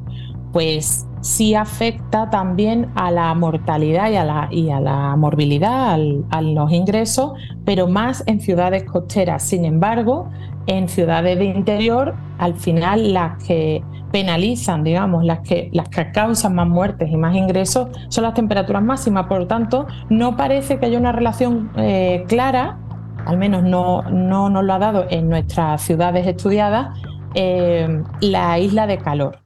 [0.52, 5.98] pues sí afecta también a la mortalidad y a la, y a la morbilidad,
[6.30, 7.34] a los ingresos,
[7.66, 9.42] pero más en ciudades costeras.
[9.42, 10.30] Sin embargo,
[10.68, 16.56] en ciudades de interior, al final las que penalizan, digamos, las que, las que causan
[16.56, 19.26] más muertes y más ingresos son las temperaturas máximas.
[19.28, 22.78] Por lo tanto, no parece que haya una relación eh, clara,
[23.26, 27.00] al menos no, no nos lo ha dado en nuestras ciudades estudiadas,
[27.34, 29.43] eh, la isla de calor.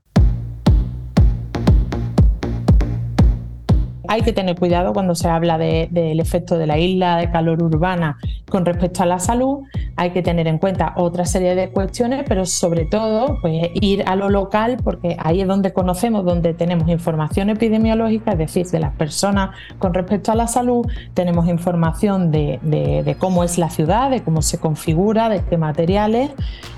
[4.07, 8.17] Hay que tener cuidado cuando se habla del efecto de la isla de calor urbana
[8.49, 9.63] con respecto a la salud.
[9.95, 14.15] Hay que tener en cuenta otra serie de cuestiones, pero sobre todo pues, ir a
[14.15, 18.93] lo local porque ahí es donde conocemos, donde tenemos información epidemiológica, es decir, de las
[18.93, 24.41] personas con respecto a la salud, tenemos información de, cómo es la ciudad, de cómo
[24.41, 26.31] se configura, de qué materiales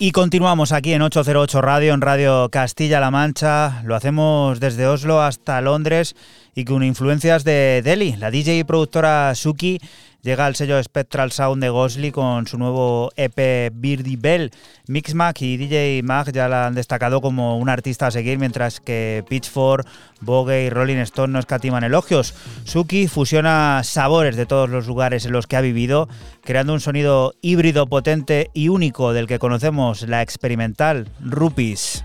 [0.00, 3.82] Y continuamos aquí en 808 Radio, en Radio Castilla-La Mancha.
[3.84, 6.14] Lo hacemos desde Oslo hasta Londres
[6.58, 8.16] y con influencias de Delhi.
[8.16, 9.78] La DJ y productora Suki
[10.22, 14.50] llega al sello Spectral Sound de Gosli con su nuevo EP Birdie Bell.
[14.88, 19.24] Mixmag y DJ Mag ya la han destacado como un artista a seguir, mientras que
[19.28, 19.86] Pitchfork,
[20.20, 22.34] Vogue y Rolling Stone no escatiman elogios.
[22.64, 26.08] Suki fusiona sabores de todos los lugares en los que ha vivido,
[26.42, 32.02] creando un sonido híbrido potente y único del que conocemos la experimental Rupis.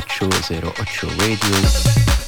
[0.00, 2.27] 808 Radio.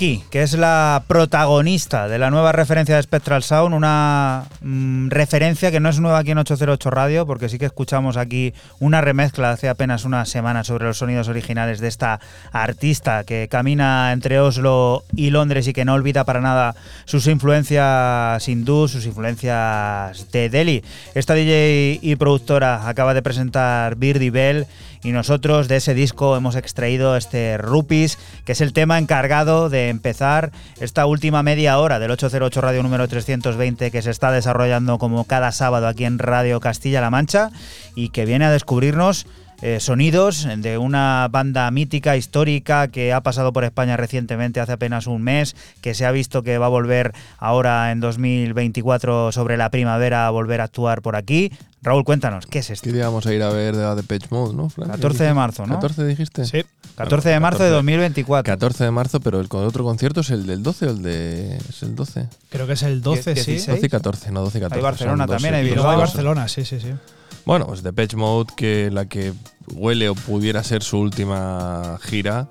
[0.00, 5.78] Que es la protagonista de la nueva referencia de Spectral Sound, una mm, referencia que
[5.78, 9.68] no es nueva aquí en 808 Radio, porque sí que escuchamos aquí una remezcla hace
[9.68, 12.18] apenas una semana sobre los sonidos originales de esta
[12.50, 16.74] artista que camina entre Oslo y Londres y que no olvida para nada
[17.04, 20.82] sus influencias hindús, sus influencias de Delhi.
[21.14, 24.66] Esta DJ y productora acaba de presentar Birdie Bell
[25.02, 29.88] y nosotros de ese disco hemos extraído este Rupis, que es el tema encargado de
[29.88, 35.24] empezar esta última media hora del 808 Radio número 320 que se está desarrollando como
[35.24, 37.50] cada sábado aquí en Radio Castilla-La Mancha
[37.94, 39.26] y que viene a descubrirnos
[39.62, 45.06] eh, sonidos de una banda mítica, histórica, que ha pasado por España recientemente, hace apenas
[45.06, 49.70] un mes, que se ha visto que va a volver ahora en 2024 sobre la
[49.70, 51.52] primavera a volver a actuar por aquí.
[51.82, 52.84] Raúl, cuéntanos, ¿qué es esto?
[52.84, 54.68] ¿Qué día vamos a ir a ver de la Depeche Mode, no?
[54.68, 54.88] Fran?
[54.88, 55.74] 14 de marzo, ¿no?
[55.74, 56.44] 14 dijiste.
[56.44, 56.64] Sí.
[56.96, 58.52] 14 de marzo de 2024.
[58.52, 61.56] 14 de marzo, pero el otro concierto es el del 12 o el de.
[61.56, 62.28] ¿Es el 12?
[62.50, 63.52] Creo que es el 12, sí.
[63.52, 63.66] 16.
[63.66, 64.78] 12 y 14, no 12 y 14.
[64.78, 65.70] Hay Barcelona son dos, también, sí.
[65.78, 65.96] hay.
[65.96, 66.92] Barcelona, sí, sí, sí.
[67.46, 69.32] Bueno, pues Depeche Mode, que la que
[69.74, 72.48] huele o pudiera ser su última gira,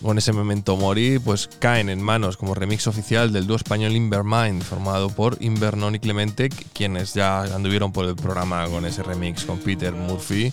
[0.00, 4.62] con ese memento mori, pues caen en manos como remix oficial del dúo español Invermind,
[4.62, 9.44] formado por Invernon y Clemente, qu- quienes ya anduvieron por el programa con ese remix
[9.44, 10.52] con Peter Murphy,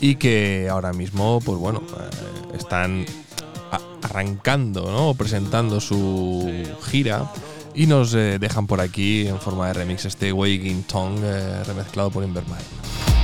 [0.00, 3.04] y que ahora mismo, pues bueno, eh, están
[4.02, 5.14] arrancando, ¿no?
[5.14, 6.48] Presentando su
[6.88, 7.28] gira.
[7.76, 12.10] Y nos eh, dejan por aquí en forma de remix este Waking Tongue eh, remezclado
[12.10, 13.15] por Invermind.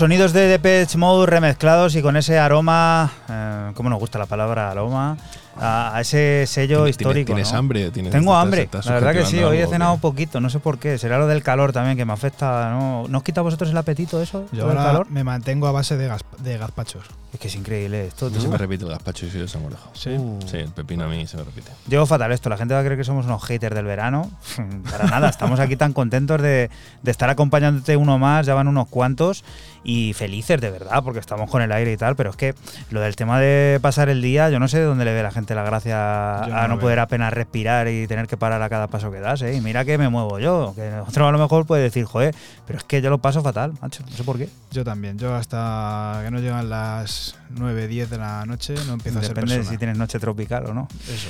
[0.00, 4.70] Sonidos de Depeche Mode remezclados y con ese aroma, eh, ¿cómo nos gusta la palabra
[4.70, 5.18] aroma?
[5.60, 7.26] A, a ese sello ¿Tienes- histórico.
[7.26, 7.58] tienes ¿no?
[7.58, 7.90] hambre?
[7.90, 10.00] ¿Tienes- Tengo estás- hambre, estás la verdad que sí, hoy he cenado qué?
[10.00, 13.04] poquito, no sé por qué, será lo del calor también que me afecta, ¿no?
[13.08, 14.46] ¿No os quita a vosotros el apetito eso?
[14.52, 15.10] Yo el calor?
[15.10, 17.04] me mantengo a base de, gas- de gazpachos.
[17.40, 18.28] Es que es increíble esto.
[18.28, 18.42] Yo tú.
[18.42, 19.90] se me repite el gazpacho y de Sangrejo.
[19.94, 20.16] Sí.
[20.46, 21.70] Sí, el pepino a mí se me repite.
[21.88, 24.30] Llevo fatal esto, la gente va a creer que somos unos haters del verano.
[24.90, 26.70] Para nada, estamos aquí tan contentos de,
[27.02, 29.44] de estar acompañándote uno más, ya van unos cuantos
[29.84, 32.54] y felices de verdad, porque estamos con el aire y tal, pero es que
[32.90, 35.30] lo del tema de pasar el día, yo no sé de dónde le ve la
[35.30, 38.88] gente la gracia Yo a no poder apenas respirar y tener que parar a cada
[38.88, 39.54] paso que das, ¿eh?
[39.54, 42.34] Y mira que me muevo yo, que otro a lo mejor puede decir, joder,
[42.66, 44.48] pero es que yo lo paso fatal, macho, no sé por qué.
[44.70, 45.18] Yo también.
[45.18, 49.34] Yo hasta que no llegan las 9, 10 de la noche no empiezo a ser
[49.34, 50.88] Depende de si tienes noche tropical o no.
[51.04, 51.28] Eso.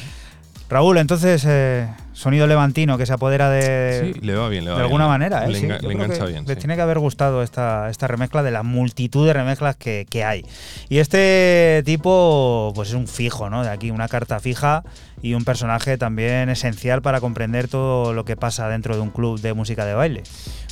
[0.69, 4.77] Raúl, entonces, eh, sonido levantino que se apodera de, Sí, le va bien, le va
[4.77, 4.87] de bien.
[4.87, 5.49] alguna manera, ¿eh?
[5.49, 6.45] Le, Sí, enga- yo le creo engancha bien.
[6.47, 6.61] Les sí.
[6.61, 10.47] tiene que haber gustado esta, esta remezcla de la multitud de remezclas que, que hay.
[10.89, 13.65] Y este tipo, pues es un fijo, ¿no?
[13.65, 14.85] De aquí, una carta fija
[15.23, 19.41] y un personaje también esencial para comprender todo lo que pasa dentro de un club
[19.41, 20.23] de música de baile.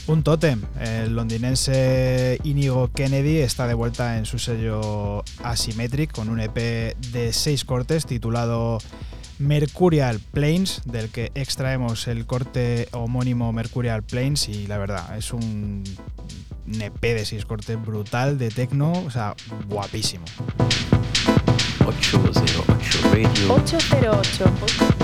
[0.09, 0.63] Un tótem.
[0.81, 7.31] El londinense Inigo Kennedy está de vuelta en su sello Asymmetric con un EP de
[7.35, 8.79] seis cortes titulado
[9.39, 15.85] Mercurial Plains, del que extraemos el corte homónimo Mercurial Plains y la verdad es un
[16.67, 19.35] EP de seis cortes brutal de techno, o sea,
[19.69, 20.25] guapísimo.
[21.87, 23.55] 808 Radio.
[23.55, 24.45] 808.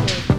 [0.06, 0.33] die.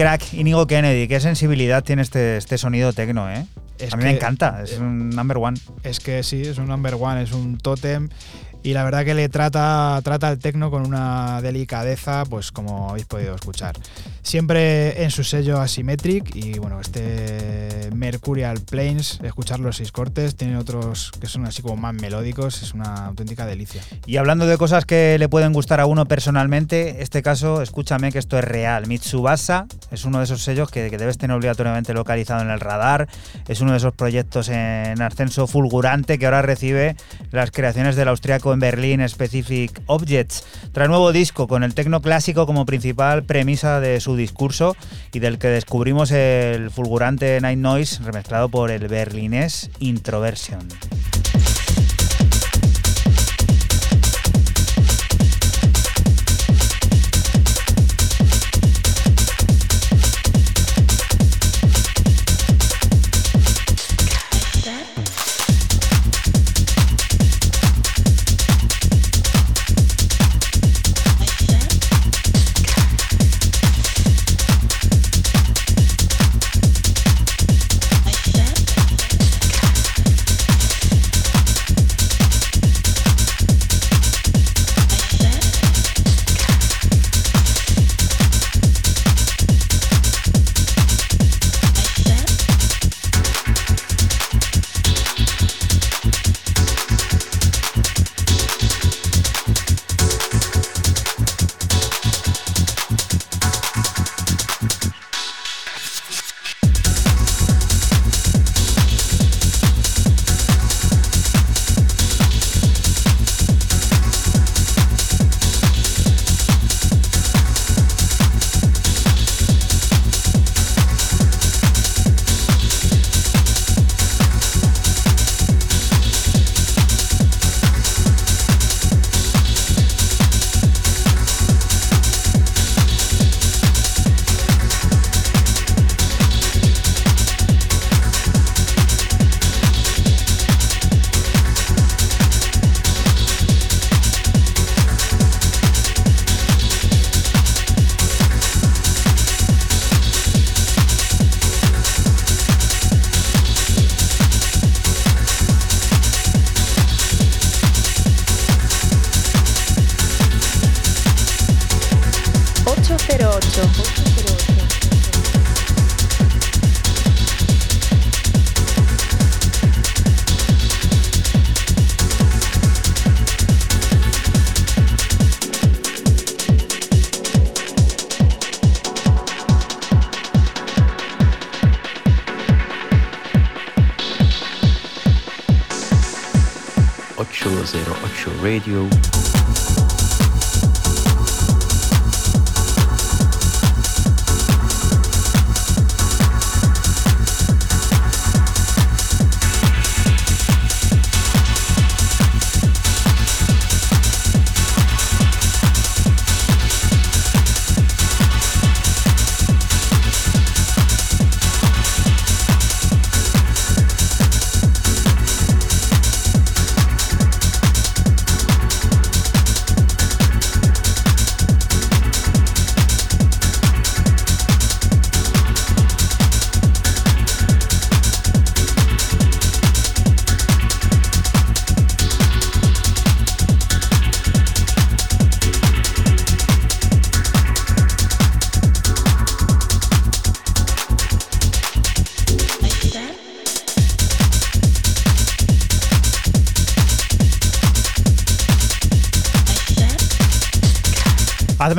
[0.00, 1.06] Crack, Inigo Kennedy.
[1.08, 3.44] Qué sensibilidad tiene este, este sonido tecno, ¿eh?
[3.78, 5.58] Es a mí me que- encanta, es un number one.
[5.82, 8.08] Es que sí, es un number one, es un tótem.
[8.62, 13.06] Y la verdad que le trata, trata al tecno con una delicadeza, pues como habéis
[13.06, 13.74] podido escuchar.
[14.22, 20.58] Siempre en su sello Asymmetric y bueno, este Mercurial Planes, escuchar los seis cortes, tiene
[20.58, 23.82] otros que son así como más melódicos, es una auténtica delicia.
[24.04, 28.18] Y hablando de cosas que le pueden gustar a uno personalmente, este caso, escúchame que
[28.18, 28.86] esto es real.
[28.86, 33.08] Mitsubasa es uno de esos sellos que, debes tener obligatoriamente localizado en el radar.
[33.48, 36.96] Es uno de esos proyectos en ascenso fulgurante que ahora recibe
[37.30, 40.44] las creaciones del austriaco en Berlín Specific Objects.
[40.72, 44.76] Trae nuevo disco con el tecno clásico como principal premisa de su discurso
[45.12, 50.68] y del que descubrimos el fulgurante Night Noise remezclado por el berlinés Introversion.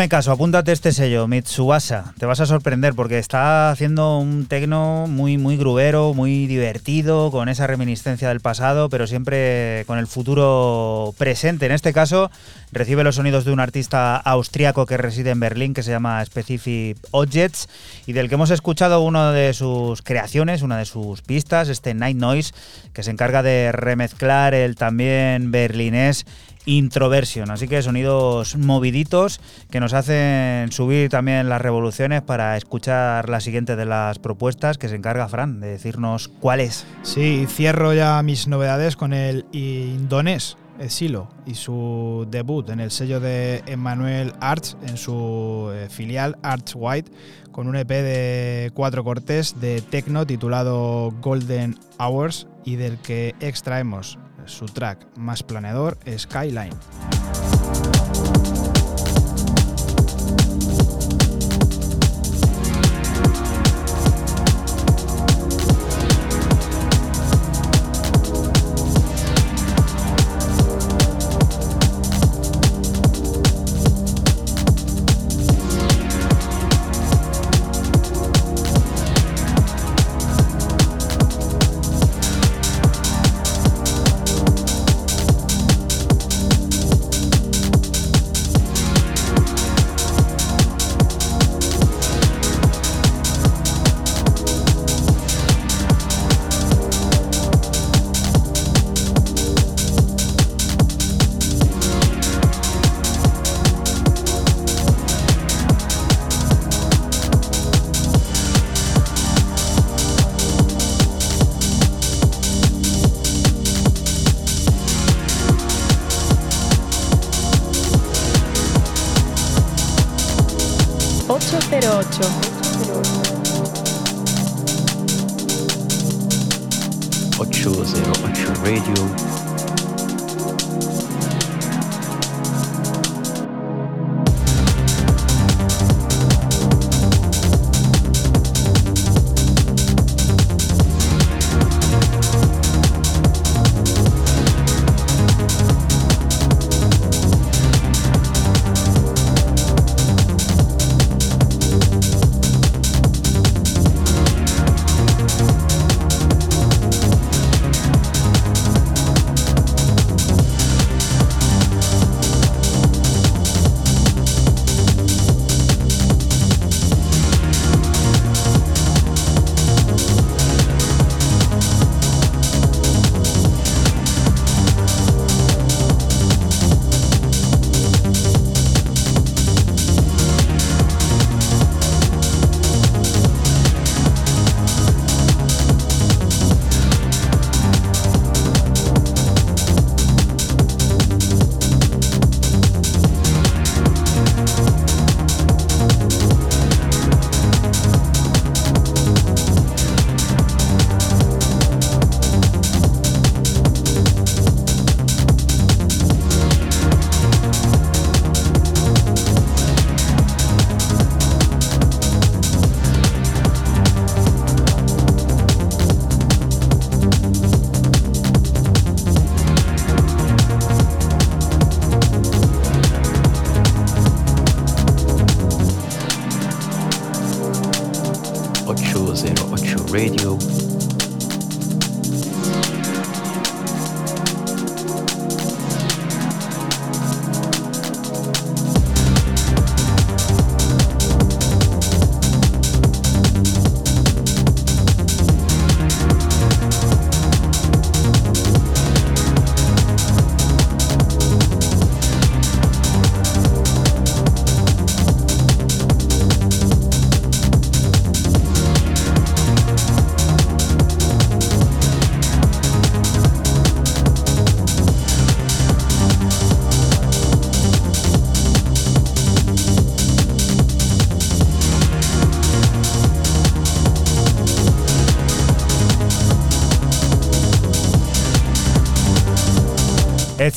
[0.01, 2.15] Hazme caso, apúntate este sello, Mitsubasa.
[2.17, 7.49] Te vas a sorprender porque está haciendo un tecno muy, muy grubero, muy divertido, con
[7.49, 11.67] esa reminiscencia del pasado, pero siempre con el futuro presente.
[11.67, 12.31] En este caso,
[12.71, 16.97] recibe los sonidos de un artista austriaco que reside en Berlín, que se llama Specific
[17.11, 17.69] Objects,
[18.07, 22.17] y del que hemos escuchado una de sus creaciones, una de sus pistas, este Night
[22.17, 22.55] Noise,
[22.93, 26.25] que se encarga de remezclar el también berlinés
[26.65, 29.39] Introversion, así que sonidos moviditos
[29.69, 34.89] que nos hacen subir también las revoluciones para escuchar la siguiente de las propuestas que
[34.89, 36.85] se encarga Fran de decirnos cuál es.
[37.03, 40.57] Sí, cierro ya mis novedades con el indonés
[40.89, 46.73] Silo y su debut en el sello de Emmanuel Arts en su eh, filial Arts
[46.75, 47.11] White
[47.51, 54.17] con un EP de cuatro cortes de techno titulado Golden Hours y del que extraemos
[54.45, 56.73] su track más planeador Skyline.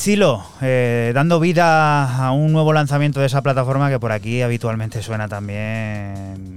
[0.05, 5.01] Silo, eh, dando vida a un nuevo lanzamiento de esa plataforma que por aquí habitualmente
[5.01, 6.53] suena también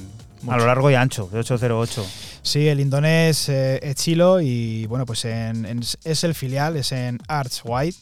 [0.46, 2.06] a lo largo y ancho, de 808.
[2.42, 7.96] Sí, el indonés eh, Echilo y bueno, pues es el filial, es en Arts White.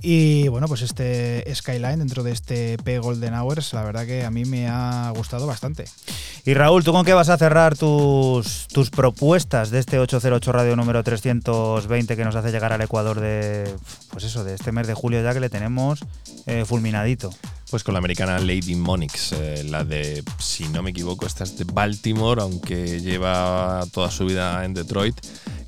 [0.00, 4.30] Y bueno, pues este Skyline dentro de este P Golden Hours, la verdad que a
[4.30, 5.84] mí me ha gustado bastante.
[6.44, 10.74] Y Raúl, ¿tú con qué vas a cerrar tus, tus propuestas de este 808 radio
[10.74, 13.72] número 320 que nos hace llegar al Ecuador de,
[14.10, 16.00] pues eso, de este mes de julio ya que le tenemos
[16.46, 17.30] eh, fulminadito?
[17.70, 21.56] Pues con la americana Lady Monix, eh, la de, si no me equivoco, esta es
[21.56, 25.16] de Baltimore, aunque lleva toda su vida en Detroit,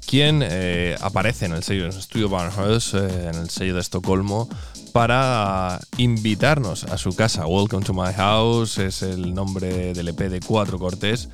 [0.07, 4.49] quien eh, aparece en el sello de Studio Barnhouse, en el sello de Estocolmo,
[4.93, 7.47] para invitarnos a su casa.
[7.47, 11.29] Welcome to my house es el nombre del EP de cuatro cortes.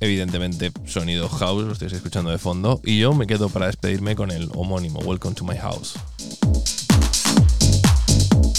[0.00, 2.80] Evidentemente, sonido house, lo estáis escuchando de fondo.
[2.84, 5.94] Y yo me quedo para despedirme con el homónimo Welcome to my house.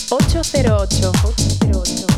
[0.10, 1.12] 808.
[1.24, 2.09] 808.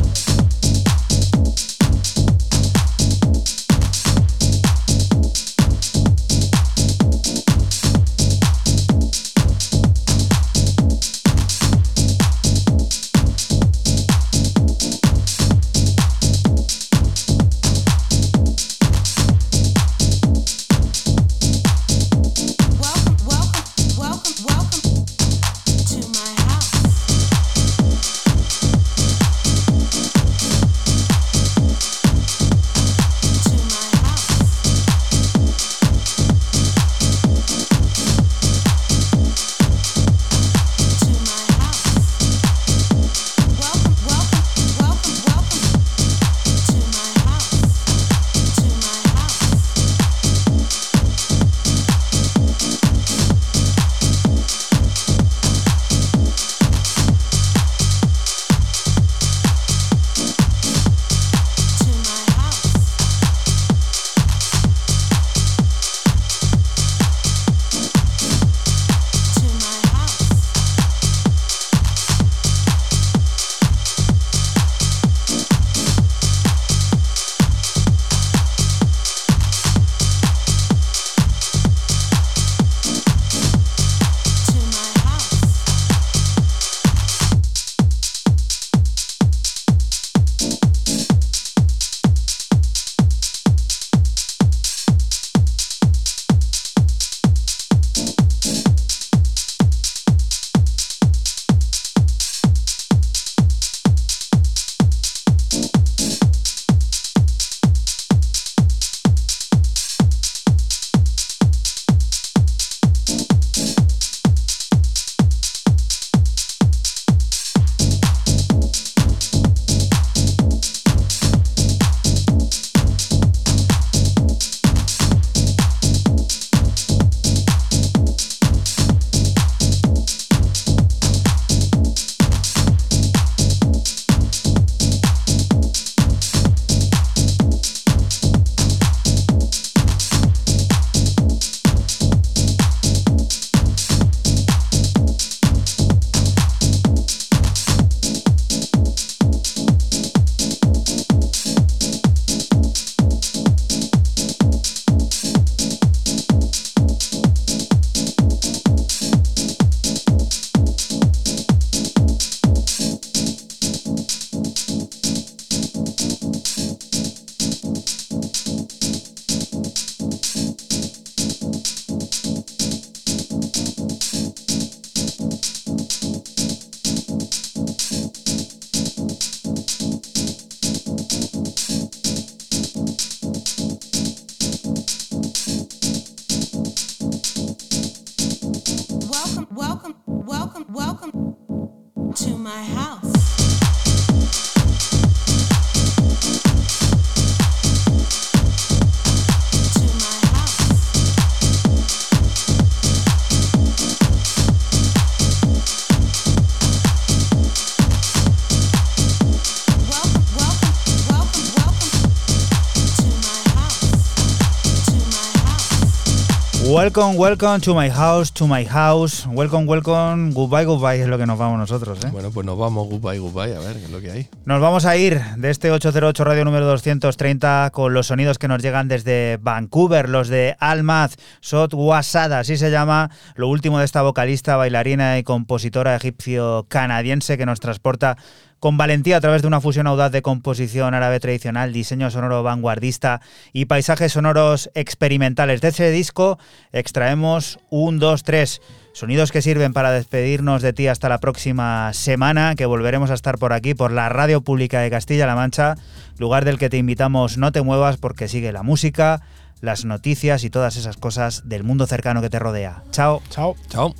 [216.82, 219.24] Welcome, welcome to my house, to my house.
[219.28, 222.04] Welcome, welcome, goodbye, goodbye es lo que nos vamos nosotros.
[222.04, 222.08] ¿eh?
[222.10, 224.28] Bueno, pues nos vamos, goodbye, goodbye, a ver qué es lo que hay.
[224.46, 228.60] Nos vamos a ir de este 808 radio número 230 con los sonidos que nos
[228.60, 234.02] llegan desde Vancouver, los de Almaz, Sot Wasada, así se llama, lo último de esta
[234.02, 238.16] vocalista, bailarina y compositora egipcio-canadiense que nos transporta
[238.62, 243.20] con valentía a través de una fusión audaz de composición árabe tradicional, diseño sonoro vanguardista
[243.52, 245.60] y paisajes sonoros experimentales.
[245.60, 246.38] De ese disco
[246.70, 248.62] extraemos un, dos, tres
[248.92, 253.36] sonidos que sirven para despedirnos de ti hasta la próxima semana, que volveremos a estar
[253.36, 255.74] por aquí, por la Radio Pública de Castilla-La Mancha,
[256.18, 259.22] lugar del que te invitamos no te muevas porque sigue la música,
[259.60, 262.84] las noticias y todas esas cosas del mundo cercano que te rodea.
[262.92, 263.22] Chao.
[263.28, 263.56] Chao.
[263.68, 263.92] Chao.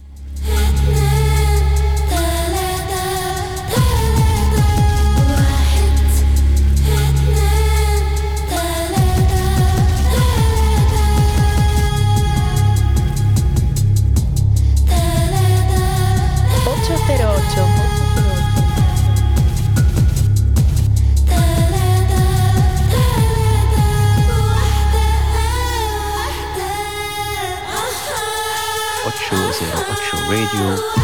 [30.33, 31.02] Radio